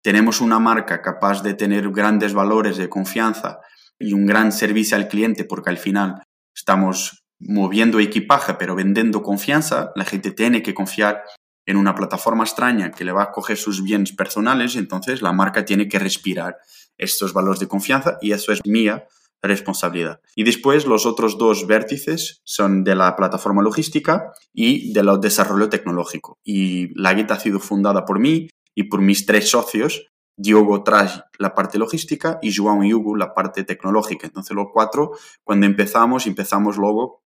tenemos 0.03 0.41
una 0.41 0.59
marca 0.61 1.03
capaz 1.03 1.43
de 1.43 1.55
tener 1.55 1.91
grandes 1.91 2.33
valores 2.33 2.77
de 2.77 2.89
confianza 2.89 3.59
y 3.99 4.13
un 4.13 4.25
gran 4.25 4.53
servicio 4.53 4.97
al 4.97 5.09
cliente, 5.09 5.45
porque 5.45 5.71
al 5.71 5.79
final 5.79 6.23
estamos 6.55 7.25
moviendo 7.39 8.01
equipaje 8.01 8.55
pero 8.55 8.75
vendiendo 8.75 9.23
confianza, 9.23 9.93
la 9.95 10.05
gente 10.05 10.31
tiene 10.31 10.63
que 10.63 10.75
confiar 10.75 11.23
en 11.67 11.77
una 11.77 11.95
plataforma 11.95 12.45
extraña 12.45 12.93
que 12.93 13.05
le 13.05 13.13
va 13.13 13.25
a 13.25 13.33
coger 13.33 13.57
sus 13.57 13.83
bienes 13.83 14.13
personales, 14.13 14.77
entonces 14.77 15.21
la 15.21 15.33
marca 15.33 15.65
tiene 15.65 15.89
que 15.89 15.99
respirar 15.99 16.57
estos 16.97 17.33
valores 17.33 17.61
de 17.61 17.69
confianza 17.69 18.19
y 18.23 18.33
eso 18.33 18.53
es 18.53 18.61
mía 18.65 19.07
responsabilidad. 19.43 20.21
Y 20.35 20.45
después 20.45 20.87
los 20.87 21.07
otros 21.07 21.39
dos 21.39 21.67
vértices 21.67 22.41
son 22.45 22.85
de 22.85 22.95
la 22.95 23.17
plataforma 23.17 23.63
logística 23.63 24.33
y 24.53 24.93
de 24.93 25.03
lo 25.03 25.19
desarrollo 25.19 25.69
tecnológico. 25.69 26.39
Y 26.45 26.89
la 27.01 27.15
guita 27.15 27.35
ha 27.35 27.41
sido 27.41 27.61
fundada 27.61 28.05
por 28.05 28.19
mí 28.19 28.49
y 28.75 28.85
por 28.85 29.01
mis 29.01 29.27
tres 29.27 29.51
socios, 29.51 30.07
Diogo 30.39 30.83
trae 30.83 31.09
la 31.39 31.55
parte 31.55 31.79
logística 31.79 32.39
y 32.43 32.51
João 32.51 32.87
y 32.87 32.93
Hugo 32.93 33.17
la 33.17 33.35
parte 33.35 33.65
tecnológica. 33.65 34.27
Entonces 34.27 34.55
los 34.55 34.67
cuatro, 34.73 35.13
cuando 35.45 35.67
empezamos, 35.67 36.27
empezamos 36.27 36.77
luego 36.77 37.23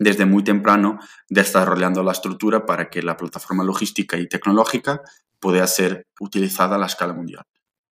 desde 0.00 0.24
muy 0.24 0.42
temprano 0.42 0.98
desarrollando 1.28 2.02
la 2.02 2.12
estructura 2.12 2.66
para 2.66 2.88
que 2.88 3.02
la 3.02 3.16
plataforma 3.16 3.62
logística 3.62 4.16
y 4.16 4.26
tecnológica 4.26 5.02
pueda 5.38 5.66
ser 5.66 6.06
utilizada 6.18 6.76
a 6.76 6.78
la 6.78 6.86
escala 6.86 7.12
mundial. 7.12 7.44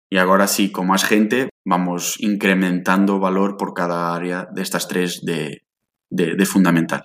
Y 0.10 0.18
ahora 0.18 0.48
sí, 0.48 0.72
con 0.72 0.88
más 0.88 1.04
gente, 1.04 1.50
vamos 1.66 2.16
incrementando 2.20 3.20
valor 3.20 3.58
por 3.58 3.74
cada 3.74 4.16
área 4.16 4.48
de 4.50 4.62
estas 4.62 4.88
tres 4.88 5.20
de, 5.24 5.64
de, 6.10 6.46
fundamental. 6.46 7.04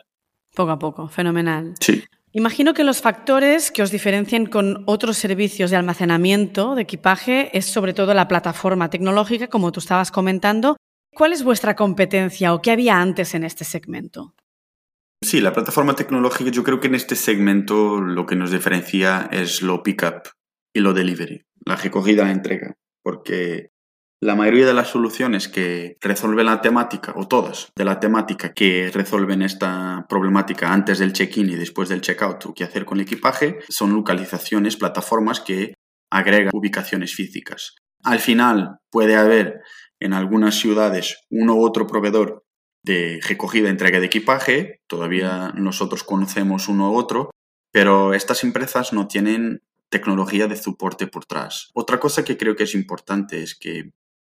Poco 0.55 0.71
a 0.71 0.79
poco, 0.79 1.09
fenomenal. 1.09 1.75
Sí. 1.81 2.05
Imagino 2.31 2.73
que 2.73 2.85
los 2.85 3.01
factores 3.01 3.73
que 3.73 3.83
os 3.83 3.91
diferencian 3.91 4.47
con 4.47 4.85
otros 4.87 5.19
servicios 5.19 5.71
de 5.71 5.77
almacenamiento 5.77 6.77
de 6.77 6.83
equipaje 6.83 7.57
es 7.59 7.67
sobre 7.67 7.93
todo 7.93 8.15
la 8.15 8.29
plataforma 8.29 8.89
tecnológica, 8.89 9.49
como 9.49 9.73
tú 9.73 9.81
estabas 9.81 10.13
comentando. 10.13 10.77
¿Cuál 11.13 11.33
es 11.33 11.43
vuestra 11.43 11.75
competencia 11.75 12.55
o 12.55 12.63
qué 12.63 12.71
había 12.71 13.01
antes 13.01 13.35
en 13.35 13.43
este 13.43 13.65
segmento? 13.65 14.35
Sí, 15.23 15.41
la 15.41 15.53
plataforma 15.53 15.95
tecnológica, 15.95 16.51
yo 16.51 16.65
creo 16.65 16.81
que 16.81 16.89
en 16.89 16.97
este 16.97 17.15
segmento 17.15 18.01
lo 18.01 18.27
que 18.27 18.37
nos 18.37 18.51
diferencia 18.51 19.29
es 19.31 19.63
lo 19.63 19.83
pickup 19.83 20.29
y 20.75 20.81
lo 20.81 20.93
delivery, 20.93 21.45
la 21.65 21.77
recogida 21.77 22.25
la 22.25 22.33
entrega, 22.33 22.75
porque 23.05 23.71
la 24.21 24.35
mayoría 24.35 24.67
de 24.67 24.75
las 24.75 24.89
soluciones 24.89 25.49
que 25.49 25.97
resuelven 26.01 26.47
la 26.47 26.61
temática, 26.61 27.13
o 27.17 27.29
todas 27.29 27.73
de 27.77 27.85
la 27.85 28.01
temática 28.01 28.53
que 28.53 28.91
resuelven 28.93 29.43
esta 29.43 30.07
problemática 30.09 30.73
antes 30.73 30.99
del 30.99 31.13
check-in 31.13 31.51
y 31.51 31.57
después 31.57 31.89
del 31.89 32.01
check-out 32.01 32.47
o 32.47 32.55
qué 32.55 32.65
hacer 32.65 32.85
con 32.85 32.99
el 32.99 33.05
equipaje, 33.05 33.61
son 33.69 33.95
localizaciones, 33.95 34.77
plataformas 34.77 35.41
que 35.41 35.75
agregan 36.11 36.51
ubicaciones 36.53 37.15
físicas. 37.15 37.77
Al 38.03 38.19
final 38.19 38.79
puede 38.91 39.17
haber 39.17 39.61
en 40.01 40.15
algunas 40.15 40.57
ciudades 40.57 41.17
uno 41.31 41.55
u 41.55 41.65
otro 41.65 41.87
proveedor 41.87 42.45
de 42.85 43.21
recogida 43.27 43.69
y 43.69 43.71
entrega 43.71 44.01
de 44.01 44.07
equipaje. 44.07 44.81
Todavía 44.87 45.53
nosotros 45.55 46.05
conocemos 46.05 46.69
uno 46.69 46.91
u 46.91 46.97
otro, 46.97 47.31
pero 47.73 48.15
estas 48.15 48.45
empresas 48.45 48.93
no 48.93 49.09
tienen 49.09 49.63
tecnología 49.89 50.47
de 50.49 50.57
soporte 50.57 51.07
por 51.07 51.25
detrás. 51.25 51.71
Otra 51.75 52.01
cosa 52.01 52.25
que 52.25 52.37
creo 52.37 52.57
que 52.57 52.65
es 52.65 52.75
importante 52.75 53.43
es 53.43 53.55
que 53.55 53.91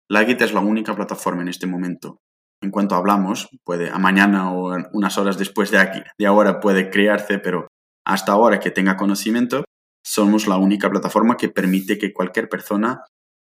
Lagit 0.08 0.42
es 0.42 0.52
la 0.52 0.60
única 0.60 0.94
plataforma 0.94 1.42
en 1.42 1.48
este 1.48 1.66
momento. 1.66 2.20
En 2.60 2.70
cuanto 2.70 2.94
hablamos, 2.94 3.48
puede 3.64 3.90
a 3.90 3.98
mañana 3.98 4.52
o 4.52 4.76
unas 4.92 5.18
horas 5.18 5.38
después 5.38 5.70
de 5.70 5.78
aquí, 5.78 6.02
de 6.18 6.26
ahora 6.26 6.60
puede 6.60 6.90
crearse, 6.90 7.38
pero 7.38 7.68
hasta 8.06 8.32
ahora 8.32 8.60
que 8.60 8.70
tenga 8.70 8.96
conocimiento, 8.96 9.64
somos 10.04 10.46
la 10.46 10.56
única 10.56 10.90
plataforma 10.90 11.36
que 11.36 11.48
permite 11.48 11.98
que 11.98 12.12
cualquier 12.12 12.48
persona 12.48 13.02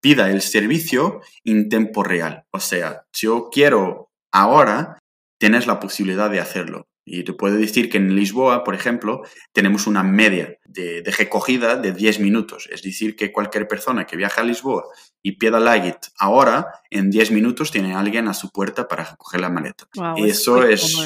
pida 0.03 0.31
el 0.31 0.43
servicio 0.43 1.21
en 1.45 1.69
tiempo 1.69 2.03
real. 2.03 2.45
O 2.51 2.61
sea, 2.61 3.07
si 3.13 3.27
yo 3.27 3.49
quiero 3.51 4.12
ahora 4.33 4.99
tienes 5.39 5.67
la 5.67 5.81
posibilidad 5.81 6.31
de 6.31 6.41
hacerlo. 6.41 6.87
Y 7.05 7.25
te 7.25 7.33
puedo 7.33 7.57
decir 7.57 7.91
que 7.91 7.99
en 7.99 8.15
Lisboa, 8.15 8.63
por 8.63 8.77
ejemplo, 8.77 9.23
tenemos 9.53 9.89
una 9.89 10.05
media 10.05 10.57
de, 10.65 11.03
recogida 11.19 11.75
de 11.77 11.93
10 11.93 12.21
minutos. 12.21 12.69
Es 12.71 12.83
decir, 12.83 13.17
que 13.17 13.33
cualquier 13.33 13.67
persona 13.67 14.07
que 14.07 14.17
viaja 14.17 14.41
a 14.41 14.45
Lisboa 14.45 14.85
y 15.21 15.33
pida 15.33 15.59
Lagit 15.59 15.97
ahora, 16.17 16.69
en 16.91 17.11
10 17.11 17.33
minutos 17.33 17.73
tiene 17.73 17.95
alguien 17.95 18.29
a 18.29 18.35
su 18.35 18.51
puerta 18.51 18.87
para 18.87 19.05
recoger 19.05 19.41
la 19.41 19.51
maleta. 19.51 19.89
y 20.17 20.29
eso 20.29 20.63
es 20.63 20.97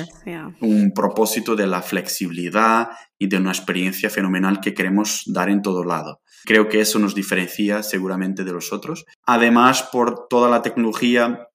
un 0.61 0.93
propósito 0.95 1.57
de 1.57 1.67
la 1.67 1.81
flexibilidad 1.81 2.91
y 3.19 3.29
de 3.29 3.39
una 3.39 3.53
experiencia 3.53 4.11
fenomenal 4.11 4.61
que 4.61 4.75
queremos 4.75 5.23
dar 5.27 5.49
en 5.49 5.63
todo 5.63 5.83
lado. 5.83 6.21
Creo 6.45 6.69
que 6.69 6.81
eso 6.81 6.99
nos 6.99 7.15
diferencia 7.15 7.83
seguramente 7.83 8.45
de 8.45 8.53
los 8.53 8.73
otros. 8.73 9.07
Además, 9.25 9.83
por 9.83 10.29
toda 10.29 10.51
la 10.51 10.63
tecnología 10.63 11.46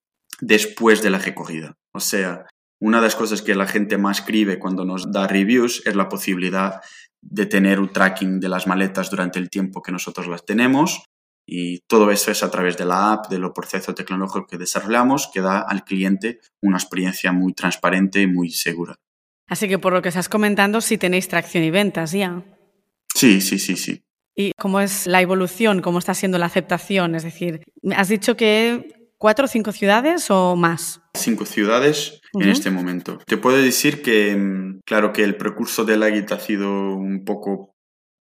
después 0.42 1.02
de 1.02 1.10
la 1.10 1.20
recogida. 1.20 1.78
O 1.94 2.00
sea, 2.00 2.48
una 2.82 2.98
de 2.98 3.04
las 3.04 3.16
cosas 3.16 3.42
que 3.42 3.56
la 3.56 3.68
gente 3.68 3.98
más 3.98 4.20
escribe 4.20 4.60
cuando 4.60 4.84
nos 4.84 5.12
da 5.12 5.28
reviews 5.28 5.84
es 5.86 5.96
la 5.96 6.10
posibilidad 6.10 6.82
de 7.22 7.46
tener 7.46 7.80
un 7.80 7.94
tracking 7.94 8.40
de 8.40 8.50
las 8.50 8.68
maletas 8.68 9.10
durante 9.12 9.40
el 9.40 9.50
tiempo 9.50 9.82
que 9.82 9.92
nosotros 9.92 10.28
las 10.28 10.44
tenemos 10.44 11.06
y 11.48 11.80
todo 11.88 12.12
eso 12.12 12.32
es 12.32 12.44
a 12.44 12.52
través 12.52 12.78
de 12.78 12.86
la 12.86 13.14
app, 13.14 13.30
de 13.30 13.40
los 13.40 13.52
procesos 13.52 13.94
tecnológicos 13.94 14.48
que 14.50 14.58
desarrollamos, 14.58 15.30
que 15.34 15.42
da 15.42 15.60
al 15.60 15.84
cliente 15.84 16.40
una 16.62 16.78
experiencia 16.78 17.32
muy 17.32 17.54
transparente 17.54 18.22
y 18.22 18.28
muy 18.28 18.52
segura. 18.52 18.96
Así 19.48 19.68
que 19.68 19.78
por 19.78 19.94
lo 19.94 20.02
que 20.02 20.10
estás 20.10 20.30
comentando, 20.30 20.82
sí 20.82 20.98
tenéis 20.98 21.28
tracción 21.28 21.64
y 21.64 21.72
ventas 21.72 22.14
ya. 22.14 22.44
Sí, 23.14 23.42
sí, 23.42 23.60
sí, 23.60 23.76
sí. 23.76 24.02
¿Y 24.36 24.54
cómo 24.58 24.80
es 24.80 25.08
la 25.08 25.22
evolución? 25.22 25.82
¿Cómo 25.82 26.00
está 26.00 26.14
siendo 26.14 26.38
la 26.38 26.46
aceptación? 26.46 27.16
Es 27.16 27.24
decir, 27.24 27.62
has 27.96 28.08
dicho 28.08 28.38
que 28.38 29.01
cuatro 29.22 29.46
o 29.46 29.48
cinco 29.48 29.72
ciudades 29.72 30.32
o 30.32 30.56
más. 30.56 31.00
Cinco 31.14 31.46
ciudades 31.46 32.20
en 32.34 32.50
este 32.50 32.72
momento. 32.72 33.20
Te 33.28 33.38
puedo 33.38 33.58
decir 33.58 34.02
que, 34.02 34.36
mm, 34.36 34.80
claro, 34.84 35.14
que 35.14 35.24
el 35.24 35.38
precurso 35.38 35.86
del 35.86 36.02
Agit 36.02 36.32
ha 36.32 36.40
sido 36.40 36.96
un 36.96 37.24
poco, 37.24 37.76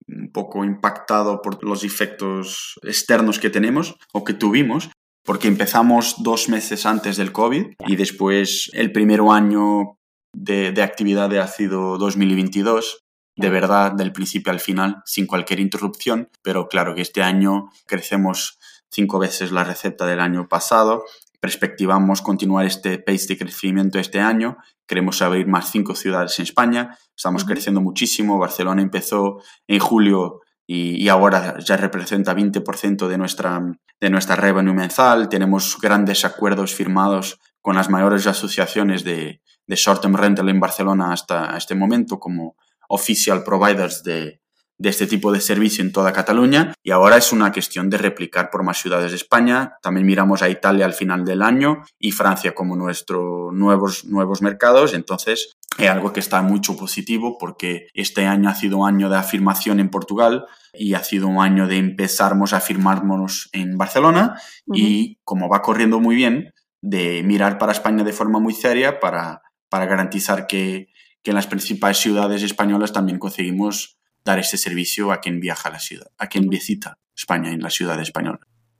un 0.05 0.31
poco 0.33 0.65
impactado 0.65 1.41
por 1.41 1.63
los 1.63 1.85
efectos 1.85 2.77
externos 2.83 3.39
que 3.39 3.49
tenemos 3.49 3.95
o 4.11 4.25
que 4.25 4.33
tuvimos, 4.33 4.89
porque 5.23 5.47
empezamos 5.47 6.15
dos 6.23 6.49
meses 6.49 6.85
antes 6.85 7.15
del 7.15 7.31
COVID 7.31 7.67
y 7.87 7.95
después 7.95 8.69
el 8.73 8.91
primer 8.91 9.21
año 9.21 9.97
de, 10.35 10.73
de 10.73 10.83
actividad 10.83 11.33
ha 11.37 11.47
sido 11.47 11.97
2022 11.99 13.05
de 13.37 13.49
verdad, 13.49 13.93
del 13.93 14.11
principio 14.11 14.51
al 14.51 14.59
final, 14.59 15.01
sin 15.05 15.25
cualquier 15.25 15.61
interrupción, 15.61 16.29
pero 16.43 16.67
claro 16.67 16.93
que 16.93 17.01
este 17.01 17.23
año 17.23 17.69
crecemos 17.87 18.59
cinco 18.91 19.19
veces 19.19 19.51
la 19.51 19.63
receta 19.63 20.05
del 20.05 20.19
año 20.19 20.47
pasado. 20.47 21.05
Perspectivamos 21.39 22.21
continuar 22.21 22.65
este 22.65 22.99
pace 22.99 23.27
de 23.29 23.37
crecimiento 23.37 23.97
este 23.97 24.19
año. 24.19 24.57
Queremos 24.85 25.21
abrir 25.21 25.47
más 25.47 25.71
cinco 25.71 25.95
ciudades 25.95 26.37
en 26.37 26.43
España. 26.43 26.97
Estamos 27.15 27.45
creciendo 27.45 27.81
muchísimo. 27.81 28.37
Barcelona 28.37 28.81
empezó 28.81 29.41
en 29.67 29.79
julio 29.79 30.41
y, 30.67 31.09
ahora 31.09 31.57
ya 31.59 31.75
representa 31.75 32.35
20% 32.35 33.07
de 33.07 33.17
nuestra, 33.17 33.61
de 33.99 34.09
nuestra 34.09 34.35
revenue 34.35 34.73
mensual. 34.73 35.27
Tenemos 35.29 35.77
grandes 35.81 36.23
acuerdos 36.23 36.73
firmados 36.73 37.39
con 37.61 37.75
las 37.75 37.89
mayores 37.89 38.27
asociaciones 38.27 39.03
de, 39.03 39.41
de 39.67 39.75
short-term 39.75 40.15
rental 40.15 40.47
en 40.49 40.59
Barcelona 40.59 41.11
hasta 41.11 41.57
este 41.57 41.75
momento 41.75 42.19
como 42.19 42.55
official 42.87 43.43
providers 43.43 44.03
de, 44.03 44.40
de 44.81 44.89
este 44.89 45.05
tipo 45.05 45.31
de 45.31 45.39
servicio 45.39 45.83
en 45.83 45.91
toda 45.91 46.11
Cataluña 46.11 46.73
y 46.81 46.89
ahora 46.89 47.17
es 47.17 47.31
una 47.31 47.51
cuestión 47.51 47.87
de 47.91 47.99
replicar 47.99 48.49
por 48.49 48.63
más 48.63 48.79
ciudades 48.79 49.11
de 49.11 49.17
España. 49.17 49.75
También 49.79 50.07
miramos 50.07 50.41
a 50.41 50.49
Italia 50.49 50.85
al 50.85 50.93
final 50.93 51.23
del 51.23 51.43
año 51.43 51.83
y 51.99 52.11
Francia 52.11 52.55
como 52.55 52.75
nuestros 52.75 53.53
nuevos, 53.53 54.05
nuevos 54.05 54.41
mercados. 54.41 54.95
Entonces, 54.95 55.55
es 55.77 55.87
algo 55.87 56.11
que 56.11 56.19
está 56.19 56.41
mucho 56.41 56.75
positivo 56.75 57.37
porque 57.37 57.89
este 57.93 58.25
año 58.25 58.49
ha 58.49 58.55
sido 58.55 58.79
un 58.79 58.87
año 58.87 59.07
de 59.07 59.17
afirmación 59.17 59.79
en 59.79 59.91
Portugal 59.91 60.45
y 60.73 60.95
ha 60.95 61.03
sido 61.03 61.27
un 61.27 61.43
año 61.43 61.67
de 61.67 61.77
empezarnos 61.77 62.53
a 62.53 62.57
afirmarnos 62.57 63.49
en 63.51 63.77
Barcelona 63.77 64.41
y 64.65 65.19
como 65.23 65.47
va 65.47 65.61
corriendo 65.61 65.99
muy 65.99 66.15
bien, 66.15 66.55
de 66.81 67.21
mirar 67.21 67.59
para 67.59 67.71
España 67.71 68.03
de 68.03 68.13
forma 68.13 68.39
muy 68.39 68.53
seria 68.55 68.99
para, 68.99 69.43
para 69.69 69.85
garantizar 69.85 70.47
que, 70.47 70.87
que 71.21 71.29
en 71.29 71.35
las 71.35 71.45
principales 71.45 71.97
ciudades 71.97 72.41
españolas 72.41 72.93
también 72.93 73.19
conseguimos 73.19 74.00
dar 74.23 74.39
ese 74.39 74.57
servicio 74.57 75.11
a 75.11 75.19
quien 75.19 75.39
viaja 75.39 75.69
a 75.69 75.71
la 75.71 75.79
ciudad, 75.79 76.07
a 76.17 76.27
quien 76.27 76.47
visita 76.47 76.97
España 77.15 77.51
en 77.51 77.61
la 77.61 77.69
ciudad 77.69 77.99
española. 77.99 78.39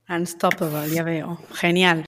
Unstoppable, 0.10 0.90
ya 0.94 1.04
veo. 1.04 1.40
Genial. 1.54 2.06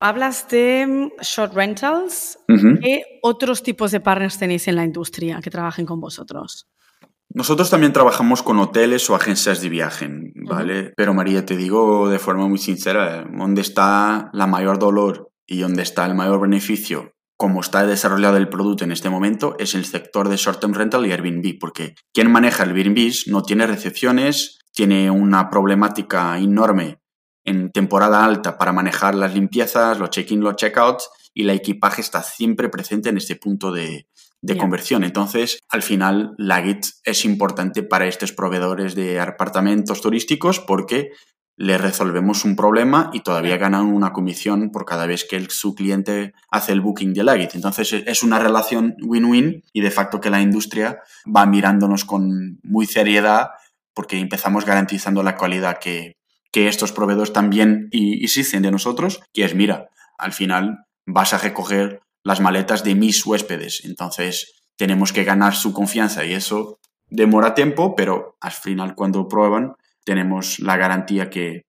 Hablas 0.00 0.48
de 0.48 0.86
mm, 0.86 1.22
short 1.22 1.54
rentals. 1.54 2.38
¿Qué 2.82 3.04
otros 3.22 3.62
tipos 3.62 3.90
de 3.90 4.00
partners 4.00 4.38
tenéis 4.38 4.68
en 4.68 4.76
la 4.76 4.84
industria 4.84 5.40
que 5.42 5.50
trabajen 5.50 5.86
con 5.86 6.00
vosotros? 6.00 6.68
Nosotros 7.30 7.70
también 7.70 7.92
trabajamos 7.92 8.42
con 8.42 8.58
hoteles 8.58 9.08
o 9.10 9.14
agencias 9.14 9.60
de 9.60 9.68
viaje, 9.68 10.08
¿vale? 10.34 10.92
Pero 10.96 11.14
María, 11.14 11.44
te 11.44 11.56
digo 11.56 12.08
de 12.08 12.18
forma 12.18 12.46
muy 12.46 12.58
sincera, 12.58 13.24
¿dónde 13.24 13.60
está 13.60 14.30
la 14.32 14.46
mayor 14.46 14.78
dolor 14.78 15.32
y 15.46 15.58
dónde 15.58 15.82
está 15.82 16.06
el 16.06 16.14
mayor 16.14 16.40
beneficio 16.40 17.13
como 17.36 17.60
está 17.60 17.86
desarrollado 17.86 18.36
el 18.36 18.48
producto 18.48 18.84
en 18.84 18.92
este 18.92 19.10
momento, 19.10 19.56
es 19.58 19.74
el 19.74 19.84
sector 19.84 20.28
de 20.28 20.36
short-term 20.36 20.74
rental 20.74 21.06
y 21.06 21.12
Airbnb, 21.12 21.58
porque 21.58 21.94
quien 22.12 22.30
maneja 22.30 22.62
el 22.62 22.70
Airbnb 22.70 23.12
no 23.26 23.42
tiene 23.42 23.66
recepciones, 23.66 24.58
tiene 24.72 25.10
una 25.10 25.50
problemática 25.50 26.38
enorme 26.38 27.00
en 27.44 27.70
temporada 27.70 28.24
alta 28.24 28.56
para 28.56 28.72
manejar 28.72 29.14
las 29.14 29.34
limpiezas, 29.34 29.98
los 29.98 30.10
check-in, 30.10 30.40
los 30.40 30.56
check-outs, 30.56 31.10
y 31.34 31.42
el 31.42 31.50
equipaje 31.50 32.00
está 32.00 32.22
siempre 32.22 32.68
presente 32.68 33.08
en 33.08 33.18
este 33.18 33.36
punto 33.36 33.72
de, 33.72 34.06
conversión. 34.58 35.04
Entonces, 35.04 35.58
al 35.70 35.82
final, 35.82 36.34
la 36.36 36.62
Git 36.62 36.84
es 37.04 37.24
importante 37.24 37.82
para 37.82 38.06
estos 38.06 38.32
proveedores 38.32 38.94
de 38.94 39.18
apartamentos 39.18 40.02
turísticos 40.02 40.60
porque 40.60 41.12
le 41.56 41.78
resolvemos 41.78 42.44
un 42.44 42.56
problema 42.56 43.10
y 43.12 43.20
todavía 43.20 43.56
ganan 43.56 43.86
una 43.86 44.12
comisión 44.12 44.70
por 44.70 44.84
cada 44.84 45.06
vez 45.06 45.24
que 45.24 45.40
su 45.50 45.74
cliente 45.74 46.34
hace 46.50 46.72
el 46.72 46.80
booking 46.80 47.14
de 47.14 47.24
Legit. 47.24 47.54
Entonces 47.54 47.92
e, 47.92 48.04
es 48.06 48.22
una 48.22 48.38
relación 48.38 48.96
win-win 49.02 49.62
y 49.72 49.80
de 49.80 49.90
facto 49.90 50.20
que 50.20 50.30
la 50.30 50.40
industria 50.40 51.00
va 51.24 51.46
mirándonos 51.46 52.04
con 52.04 52.58
muy 52.62 52.86
seriedad 52.86 53.50
porque 53.94 54.18
empezamos 54.18 54.64
garantizando 54.64 55.22
la 55.22 55.36
calidad 55.36 55.78
que, 55.78 56.16
estos 56.52 56.92
proveedores 56.92 57.32
también 57.32 57.88
existen 57.90 58.62
de 58.62 58.70
nosotros, 58.70 59.20
que 59.32 59.44
es, 59.44 59.56
mira, 59.56 59.88
al 60.18 60.32
final 60.32 60.86
vas 61.04 61.34
a 61.34 61.38
recoger 61.38 62.00
las 62.22 62.40
maletas 62.40 62.84
de 62.84 62.94
mis 62.94 63.26
huéspedes. 63.26 63.84
Entonces 63.84 64.62
tenemos 64.76 65.12
que 65.12 65.24
ganar 65.24 65.56
su 65.56 65.72
confianza 65.72 66.24
y 66.24 66.32
eso 66.32 66.78
demora 67.08 67.56
tiempo, 67.56 67.96
pero 67.96 68.36
al 68.40 68.52
final 68.52 68.94
cuando 68.94 69.26
prueban 69.26 69.74
tenemos 70.04 70.58
la 70.60 70.76
garantía 70.76 71.30
que, 71.30 71.62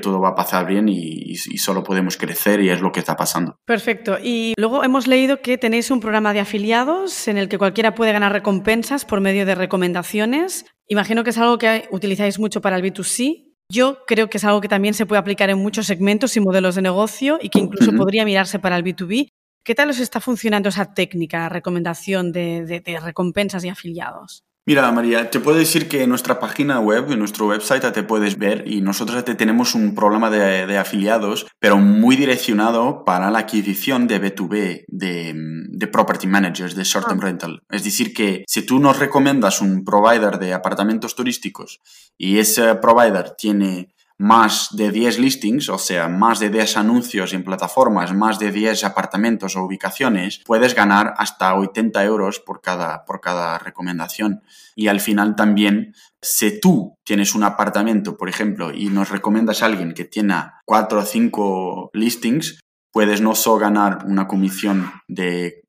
todo 0.00 0.22
va 0.22 0.30
a 0.30 0.34
pasar 0.34 0.66
bien 0.66 0.88
y, 0.88 1.36
solo 1.36 1.82
podemos 1.82 2.16
crecer 2.16 2.62
y 2.62 2.70
es 2.70 2.80
lo 2.80 2.92
que 2.92 3.00
está 3.00 3.14
pasando. 3.14 3.56
Perfecto. 3.66 4.16
Y 4.22 4.54
luego 4.56 4.84
hemos 4.84 5.06
leído 5.06 5.42
que 5.42 5.58
tenéis 5.58 5.90
un 5.90 6.00
programa 6.00 6.32
de 6.32 6.40
afiliados 6.40 7.28
en 7.28 7.36
el 7.36 7.50
que 7.50 7.58
cualquiera 7.58 7.94
puede 7.94 8.10
ganar 8.12 8.32
recompensas 8.32 9.04
por 9.04 9.20
medio 9.20 9.44
de 9.44 9.54
recomendaciones. 9.54 10.64
Imagino 10.88 11.24
que 11.24 11.30
es 11.30 11.36
algo 11.36 11.58
que 11.58 11.88
utilizáis 11.90 12.38
mucho 12.38 12.62
para 12.62 12.76
el 12.76 12.82
B2C. 12.82 13.52
Yo 13.70 13.98
creo 14.06 14.30
que 14.30 14.38
es 14.38 14.44
algo 14.44 14.62
que 14.62 14.68
también 14.68 14.94
se 14.94 15.04
puede 15.04 15.20
aplicar 15.20 15.50
en 15.50 15.58
muchos 15.58 15.88
segmentos 15.88 16.38
y 16.38 16.40
modelos 16.40 16.74
de 16.74 16.80
negocio 16.80 17.38
y 17.42 17.50
que 17.50 17.58
incluso 17.58 17.92
podría 17.92 18.24
mirarse 18.24 18.58
para 18.58 18.78
el 18.78 18.84
B2B. 18.84 19.28
¿Qué 19.62 19.74
tal 19.74 19.90
os 19.90 19.98
está 19.98 20.20
funcionando 20.20 20.70
esa 20.70 20.94
técnica, 20.94 21.50
recomendación 21.50 22.32
de 22.32 22.82
recompensas 23.02 23.62
y 23.62 23.68
afiliados? 23.68 24.42
Mira, 24.64 24.92
María, 24.92 25.28
te 25.28 25.40
puedo 25.40 25.58
decir 25.58 25.88
que 25.88 26.04
en 26.04 26.08
nuestra 26.08 26.38
página 26.38 26.78
web, 26.78 27.10
en 27.10 27.18
nuestro 27.18 27.48
website, 27.48 27.92
te 27.92 28.04
puedes 28.04 28.38
ver 28.38 28.62
y 28.64 28.80
nosotros 28.80 29.24
te 29.24 29.34
tenemos 29.34 29.74
un 29.74 29.92
programa 29.96 30.30
de, 30.30 30.78
afiliados, 30.78 31.48
pero 31.58 31.78
muy 31.78 32.14
direccionado 32.14 33.04
para 33.04 33.32
la 33.32 33.40
adquisición 33.40 34.06
de 34.06 34.22
B2B, 34.22 34.84
de, 34.86 35.86
property 35.88 36.28
managers, 36.28 36.76
de 36.76 36.84
short-term 36.84 37.18
ah. 37.18 37.24
rental. 37.24 37.62
Es 37.70 37.82
decir, 37.82 38.14
que 38.14 38.44
si 38.46 38.64
tú 38.64 38.78
nos 38.78 39.00
recomiendas 39.00 39.60
un 39.60 39.84
provider 39.84 40.38
de 40.38 40.54
apartamentos 40.54 41.16
turísticos 41.16 41.80
y 42.16 42.38
ese 42.38 42.76
provider 42.76 43.30
tiene 43.36 43.92
más 44.22 44.68
de 44.70 44.92
10 44.92 45.18
listings, 45.18 45.68
o 45.68 45.78
sea, 45.78 46.06
más 46.06 46.38
de 46.38 46.48
10 46.48 46.76
anuncios 46.76 47.32
en 47.32 47.42
plataformas, 47.42 48.14
más 48.14 48.38
de 48.38 48.52
10 48.52 48.84
apartamentos 48.84 49.56
o 49.56 49.64
ubicaciones, 49.64 50.42
puedes 50.46 50.76
ganar 50.76 51.14
hasta 51.16 51.56
80 51.56 52.04
euros 52.04 52.38
por 52.38 52.60
cada, 52.60 53.04
por 53.04 53.20
cada 53.20 53.58
recomendación. 53.58 54.44
Y 54.76 54.86
al 54.86 55.00
final 55.00 55.34
también, 55.34 55.96
si 56.20 56.60
tú 56.60 56.96
tienes 57.02 57.34
un 57.34 57.42
apartamento, 57.42 58.16
por 58.16 58.28
ejemplo, 58.28 58.72
y 58.72 58.90
nos 58.90 59.10
recomiendas 59.10 59.60
a 59.60 59.66
alguien 59.66 59.92
que 59.92 60.04
tiene 60.04 60.36
4 60.66 61.00
o 61.00 61.04
5 61.04 61.90
listings, 61.92 62.60
puedes 62.92 63.20
no 63.20 63.34
solo 63.34 63.58
ganar 63.58 64.04
una 64.06 64.28
comisión 64.28 64.92
de 65.08 65.64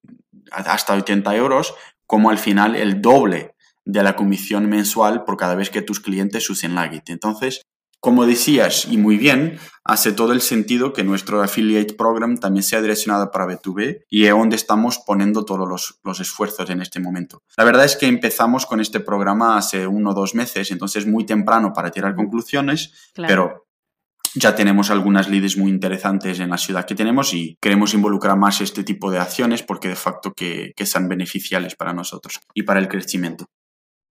hasta 0.52 0.94
80 0.94 1.36
euros, 1.38 1.74
como 2.06 2.30
al 2.30 2.38
final 2.38 2.76
el 2.76 3.02
doble 3.02 3.56
de 3.84 4.04
la 4.04 4.16
comisión 4.16 4.70
mensual 4.70 5.24
por 5.26 5.38
cada 5.38 5.56
vez 5.56 5.72
que 5.72 5.82
tus 5.82 6.00
clientes 6.00 6.48
usen 6.52 6.76
Lagit. 6.76 7.10
Entonces, 7.10 7.64
como 8.04 8.26
decías, 8.26 8.86
y 8.92 8.98
muy 8.98 9.16
bien, 9.16 9.58
hace 9.86 10.12
todo 10.12 10.34
el 10.34 10.42
sentido 10.42 10.92
que 10.92 11.06
nuestro 11.06 11.42
affiliate 11.42 11.94
program 11.94 12.38
también 12.38 12.62
sea 12.62 12.82
direccionado 12.82 13.32
para 13.32 13.46
B2B 13.46 14.02
y 14.10 14.26
es 14.26 14.32
donde 14.32 14.58
estamos 14.58 15.00
poniendo 15.08 15.46
todos 15.46 15.96
los, 16.04 16.20
esfuerzos 16.20 16.70
en 16.70 16.82
este 16.82 17.00
momento. 17.00 17.44
La 17.56 17.64
verdad 17.64 17.86
es 17.86 17.96
que 17.96 18.08
empezamos 18.08 18.66
con 18.66 18.82
este 18.82 19.00
programa 19.00 19.56
hace 19.56 19.88
uno 19.88 20.10
o 20.10 20.14
dos 20.14 20.36
meses, 20.36 20.70
entonces 20.72 21.08
muy 21.08 21.26
temprano 21.26 21.72
para 21.72 21.92
tirar 21.92 22.14
conclusiones, 22.14 22.92
pero 23.16 23.68
ya 24.36 24.54
tenemos 24.54 24.90
algunas 24.90 25.30
leads 25.30 25.56
muy 25.56 25.72
interesantes 25.72 26.42
en 26.42 26.50
la 26.50 26.58
ciudad 26.58 26.84
que 26.84 26.96
tenemos 26.96 27.34
y 27.34 27.58
queremos 27.62 27.94
involucrar 27.94 28.36
más 28.36 28.60
este 28.60 28.84
tipo 28.84 29.12
de 29.12 29.20
acciones 29.20 29.64
porque 29.64 29.88
de 29.88 29.96
facto 29.96 30.34
que, 30.34 30.74
que 30.76 30.86
sean 30.86 31.08
beneficiales 31.08 31.78
para 31.78 31.94
nosotros 31.94 32.42
y 32.54 32.64
para 32.64 32.82
el 32.82 32.90
crecimiento. 32.90 33.46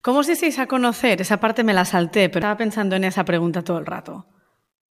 ¿Cómo 0.01 0.19
os 0.19 0.27
hicisteis 0.27 0.57
a 0.57 0.65
conocer? 0.65 1.21
Esa 1.21 1.39
parte 1.39 1.63
me 1.63 1.75
la 1.75 1.85
salté, 1.85 2.27
pero 2.29 2.45
estaba 2.45 2.57
pensando 2.57 2.95
en 2.95 3.03
esa 3.03 3.23
pregunta 3.23 3.63
todo 3.63 3.77
el 3.77 3.85
rato. 3.85 4.25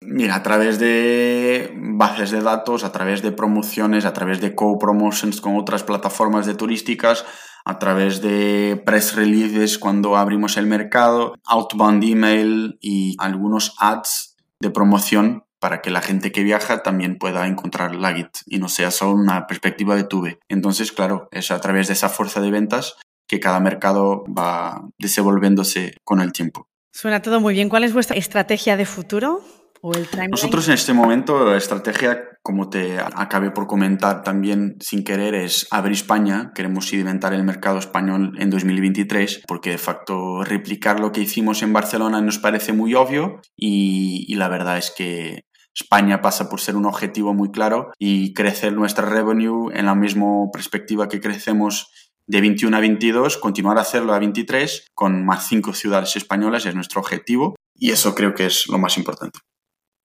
Mira, 0.01 0.35
a 0.35 0.43
través 0.43 0.79
de 0.79 1.71
bases 1.73 2.29
de 2.29 2.41
datos, 2.41 2.83
a 2.83 2.91
través 2.91 3.21
de 3.21 3.31
promociones, 3.31 4.03
a 4.03 4.11
través 4.11 4.41
de 4.41 4.53
co-promotions 4.53 5.39
con 5.39 5.55
otras 5.55 5.83
plataformas 5.83 6.45
de 6.45 6.55
turísticas, 6.55 7.25
a 7.63 7.79
través 7.79 8.21
de 8.21 8.81
press 8.85 9.15
releases 9.15 9.79
cuando 9.79 10.17
abrimos 10.17 10.57
el 10.57 10.67
mercado, 10.67 11.35
outbound 11.45 12.03
email 12.03 12.77
y 12.81 13.15
algunos 13.17 13.75
ads 13.79 14.35
de 14.59 14.69
promoción 14.71 15.45
para 15.59 15.81
que 15.81 15.89
la 15.89 16.01
gente 16.01 16.31
que 16.31 16.43
viaja 16.43 16.83
también 16.83 17.17
pueda 17.17 17.47
encontrar 17.47 17.95
la 17.95 18.13
Git 18.13 18.39
y 18.45 18.59
no 18.59 18.69
sea 18.69 18.91
solo 18.91 19.13
una 19.13 19.47
perspectiva 19.47 19.95
de 19.95 20.03
tuve. 20.03 20.39
Entonces, 20.49 20.91
claro, 20.91 21.29
es 21.31 21.49
a 21.49 21.59
través 21.61 21.87
de 21.87 21.93
esa 21.93 22.09
fuerza 22.09 22.41
de 22.41 22.51
ventas 22.51 22.97
que 23.27 23.39
cada 23.39 23.59
mercado 23.59 24.23
va 24.25 24.81
desenvolviéndose 24.97 25.93
con 26.03 26.21
el 26.21 26.31
tiempo. 26.31 26.67
Suena 26.91 27.21
todo 27.21 27.39
muy 27.39 27.53
bien. 27.53 27.69
¿Cuál 27.69 27.83
es 27.83 27.93
vuestra 27.93 28.17
estrategia 28.17 28.77
de 28.77 28.85
futuro? 28.85 29.41
¿O 29.81 29.93
el 29.93 30.07
Nosotros 30.31 30.67
en 30.67 30.73
este 30.73 30.93
momento, 30.93 31.45
la 31.45 31.57
estrategia, 31.57 32.23
como 32.41 32.69
te 32.69 32.97
acabé 32.99 33.51
por 33.51 33.67
comentar 33.67 34.23
también 34.23 34.75
sin 34.79 35.03
querer, 35.03 35.35
es 35.35 35.67
abrir 35.69 35.93
España. 35.93 36.51
Queremos 36.55 36.87
sedimentar 36.87 37.33
el 37.33 37.43
mercado 37.43 37.77
español 37.77 38.33
en 38.39 38.49
2023 38.49 39.43
porque 39.47 39.71
de 39.71 39.77
facto 39.77 40.43
replicar 40.43 40.99
lo 40.99 41.11
que 41.11 41.21
hicimos 41.21 41.61
en 41.61 41.73
Barcelona 41.73 42.21
nos 42.21 42.39
parece 42.39 42.73
muy 42.73 42.95
obvio 42.95 43.39
y, 43.55 44.25
y 44.27 44.35
la 44.35 44.47
verdad 44.47 44.79
es 44.79 44.91
que 44.95 45.45
España 45.79 46.21
pasa 46.21 46.49
por 46.49 46.59
ser 46.59 46.75
un 46.75 46.87
objetivo 46.87 47.35
muy 47.35 47.51
claro 47.51 47.91
y 47.99 48.33
crecer 48.33 48.73
nuestra 48.73 49.07
revenue 49.07 49.69
en 49.73 49.85
la 49.85 49.93
misma 49.93 50.49
perspectiva 50.51 51.07
que 51.07 51.21
crecemos 51.21 51.91
de 52.27 52.41
21 52.41 52.75
a 52.75 52.79
22, 52.79 53.37
continuar 53.37 53.77
a 53.77 53.81
hacerlo 53.81 54.13
a 54.13 54.19
23 54.19 54.87
con 54.93 55.25
más 55.25 55.47
cinco 55.47 55.73
ciudades 55.73 56.15
españolas 56.15 56.65
es 56.65 56.75
nuestro 56.75 57.01
objetivo 57.01 57.55
y 57.73 57.91
eso 57.91 58.13
creo 58.13 58.33
que 58.33 58.45
es 58.45 58.67
lo 58.67 58.77
más 58.77 58.97
importante. 58.97 59.39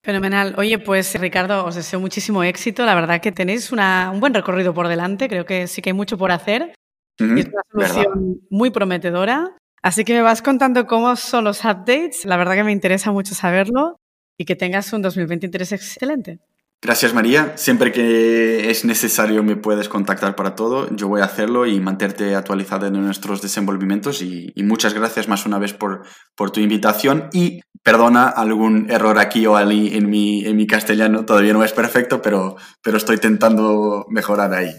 Fenomenal. 0.04 0.54
Oye, 0.58 0.78
pues 0.78 1.14
Ricardo, 1.20 1.64
os 1.64 1.76
deseo 1.76 2.00
muchísimo 2.00 2.42
éxito. 2.42 2.84
La 2.84 2.94
verdad 2.94 3.20
que 3.20 3.30
tenéis 3.30 3.70
un 3.70 3.78
buen 4.18 4.34
recorrido 4.34 4.74
por 4.74 4.88
delante. 4.88 5.28
Creo 5.28 5.46
que 5.46 5.68
sí 5.68 5.80
que 5.80 5.90
hay 5.90 5.94
mucho 5.94 6.18
por 6.18 6.32
hacer. 6.32 6.74
es 7.18 7.48
una 7.72 7.86
solución 7.86 8.40
muy 8.50 8.70
prometedora. 8.70 9.56
Así 9.80 10.04
que 10.04 10.14
me 10.14 10.22
vas 10.22 10.42
contando 10.42 10.86
cómo 10.86 11.14
son 11.14 11.44
los 11.44 11.64
updates. 11.64 12.24
La 12.24 12.36
verdad 12.36 12.54
que 12.54 12.64
me 12.64 12.72
interesa 12.72 13.12
mucho 13.12 13.34
saberlo 13.34 13.96
y 14.36 14.44
que 14.44 14.56
tengas 14.56 14.92
un 14.92 15.02
2023 15.02 15.72
excelente. 15.72 16.40
Gracias 16.84 17.14
María. 17.14 17.52
Siempre 17.56 17.92
que 17.92 18.68
es 18.68 18.84
necesario 18.84 19.44
me 19.44 19.54
puedes 19.54 19.88
contactar 19.88 20.34
para 20.34 20.56
todo. 20.56 20.88
Yo 20.90 21.06
voy 21.06 21.20
a 21.20 21.26
hacerlo 21.26 21.64
y 21.64 21.78
mantenerte 21.78 22.34
actualizada 22.34 22.88
en 22.88 22.94
nuestros 22.94 23.40
desenvolvimientos 23.40 24.20
y, 24.20 24.52
muchas 24.64 24.92
gracias 24.92 25.28
más 25.28 25.46
una 25.46 25.58
vez 25.58 25.74
por, 25.74 26.02
por, 26.34 26.50
tu 26.50 26.58
invitación 26.58 27.28
y 27.32 27.60
perdona 27.84 28.26
algún 28.26 28.90
error 28.90 29.20
aquí 29.20 29.46
o 29.46 29.56
allí 29.56 29.96
en 29.96 30.10
mi, 30.10 30.44
en 30.44 30.56
mi 30.56 30.66
castellano. 30.66 31.24
Todavía 31.24 31.52
no 31.52 31.62
es 31.62 31.72
perfecto, 31.72 32.20
pero, 32.20 32.56
pero 32.82 32.96
estoy 32.96 33.14
intentando 33.14 34.04
mejorar 34.08 34.52
ahí. 34.52 34.72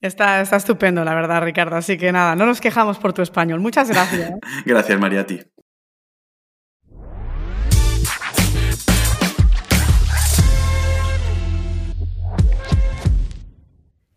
Está, 0.00 0.40
está 0.40 0.56
estupendo, 0.56 1.04
la 1.04 1.14
verdad, 1.14 1.42
Ricardo. 1.42 1.76
Así 1.76 1.98
que 1.98 2.12
nada, 2.12 2.34
no 2.34 2.46
nos 2.46 2.62
quejamos 2.62 2.98
por 2.98 3.12
tu 3.12 3.20
español. 3.20 3.60
Muchas 3.60 3.90
gracias. 3.90 4.32
gracias 4.64 4.98
María 4.98 5.20
a 5.20 5.26
ti. 5.26 5.40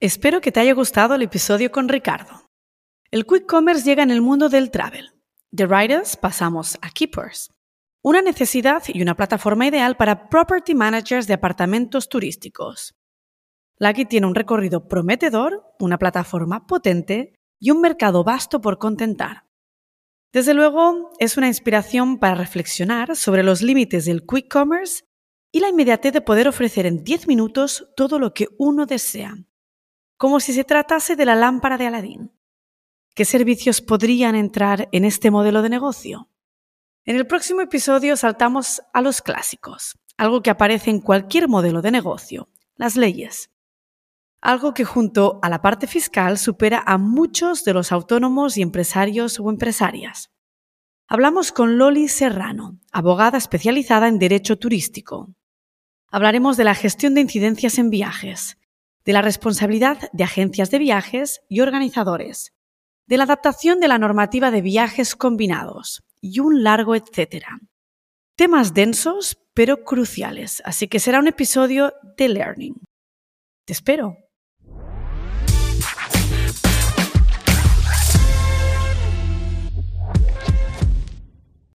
Espero 0.06 0.40
que 0.40 0.52
te 0.52 0.60
haya 0.60 0.76
gustado 0.76 1.16
el 1.16 1.24
episodio 1.24 1.72
con 1.72 1.90
Ricardo. 1.90 2.48
El 3.10 3.26
Quick 3.26 3.48
Commerce 3.48 3.84
llega 3.84 4.04
en 4.04 4.12
el 4.12 4.22
mundo 4.22 4.50
del 4.50 4.70
travel. 4.70 5.10
De 5.50 5.66
Riders 5.66 6.16
pasamos 6.16 6.78
a 6.84 6.92
Keepers, 6.92 7.50
una 8.04 8.22
necesidad 8.22 8.84
y 8.88 9.02
una 9.02 9.16
plataforma 9.16 9.66
ideal 9.66 9.98
para 9.98 10.30
property 10.30 10.76
managers 10.76 11.26
de 11.26 11.34
apartamentos 11.34 12.08
turísticos. 12.08 12.94
Lucky 13.80 14.06
tiene 14.06 14.28
un 14.28 14.36
recorrido 14.36 14.88
prometedor, 14.88 15.64
una 15.80 15.98
plataforma 15.98 16.68
potente 16.68 17.34
y 17.60 17.72
un 17.72 17.82
mercado 17.82 18.24
vasto 18.24 18.62
por 18.62 18.78
contentar. 18.78 19.48
Desde 20.32 20.54
luego, 20.54 21.14
es 21.18 21.36
una 21.36 21.48
inspiración 21.48 22.20
para 22.20 22.36
reflexionar 22.36 23.16
sobre 23.16 23.42
los 23.42 23.64
límites 23.64 24.06
del 24.06 24.24
quick 24.24 24.54
commerce 24.54 25.04
y 25.52 25.62
la 25.62 25.70
inmediatez 25.70 26.14
de 26.14 26.22
poder 26.22 26.48
ofrecer 26.48 26.86
en 26.86 27.04
10 27.04 27.28
minutos 27.28 27.92
todo 27.96 28.20
lo 28.20 28.36
que 28.36 28.50
uno 28.60 28.86
desea 28.86 29.36
como 30.18 30.40
si 30.40 30.54
se 30.54 30.64
tratase 30.64 31.16
de 31.16 31.26
la 31.26 31.36
lámpara 31.36 31.78
de 31.78 31.88
Aladín. 31.88 32.32
¿Qué 33.14 33.26
servicios 33.26 33.82
podrían 33.82 34.36
entrar 34.36 34.90
en 34.92 35.06
este 35.06 35.32
modelo 35.32 35.62
de 35.62 35.70
negocio? 35.70 36.30
En 37.06 37.16
el 37.16 37.28
próximo 37.28 37.62
episodio 37.62 38.18
saltamos 38.18 38.82
a 38.94 39.02
los 39.02 39.22
clásicos, 39.22 39.98
algo 40.18 40.42
que 40.42 40.50
aparece 40.50 40.90
en 40.90 41.00
cualquier 41.00 41.48
modelo 41.48 41.82
de 41.82 41.92
negocio, 41.92 42.50
las 42.76 42.96
leyes. 42.96 43.52
Algo 44.42 44.74
que 44.74 44.86
junto 44.86 45.40
a 45.42 45.50
la 45.50 45.62
parte 45.62 45.88
fiscal 45.88 46.38
supera 46.38 46.84
a 46.86 46.98
muchos 46.98 47.64
de 47.64 47.74
los 47.74 47.92
autónomos 47.92 48.58
y 48.58 48.62
empresarios 48.62 49.40
o 49.40 49.50
empresarias. 49.50 50.32
Hablamos 51.08 51.52
con 51.52 51.78
Loli 51.78 52.08
Serrano, 52.08 52.80
abogada 52.92 53.38
especializada 53.38 54.08
en 54.08 54.18
Derecho 54.18 54.58
Turístico. 54.58 55.36
Hablaremos 56.08 56.58
de 56.58 56.64
la 56.64 56.76
gestión 56.76 57.14
de 57.14 57.22
incidencias 57.22 57.78
en 57.78 57.90
viajes, 57.90 58.58
de 59.06 59.14
la 59.14 59.22
responsabilidad 59.22 60.10
de 60.14 60.24
agencias 60.24 60.72
de 60.72 60.80
viajes 60.80 61.42
y 61.48 61.62
organizadores, 61.62 62.54
de 63.08 63.18
la 63.18 63.24
adaptación 63.24 63.80
de 63.80 63.88
la 63.88 64.00
normativa 64.00 64.52
de 64.52 64.62
viajes 64.62 65.16
combinados 65.16 66.04
y 66.22 66.40
un 66.40 66.64
largo 66.64 66.96
etcétera. 66.96 67.60
Temas 68.36 68.74
densos 68.74 69.38
pero 69.54 69.84
cruciales, 69.84 70.62
así 70.66 70.88
que 70.88 71.00
será 71.00 71.20
un 71.20 71.28
episodio 71.28 71.94
de 72.18 72.28
Learning. 72.30 72.76
Te 73.66 73.74
espero. 73.74 74.25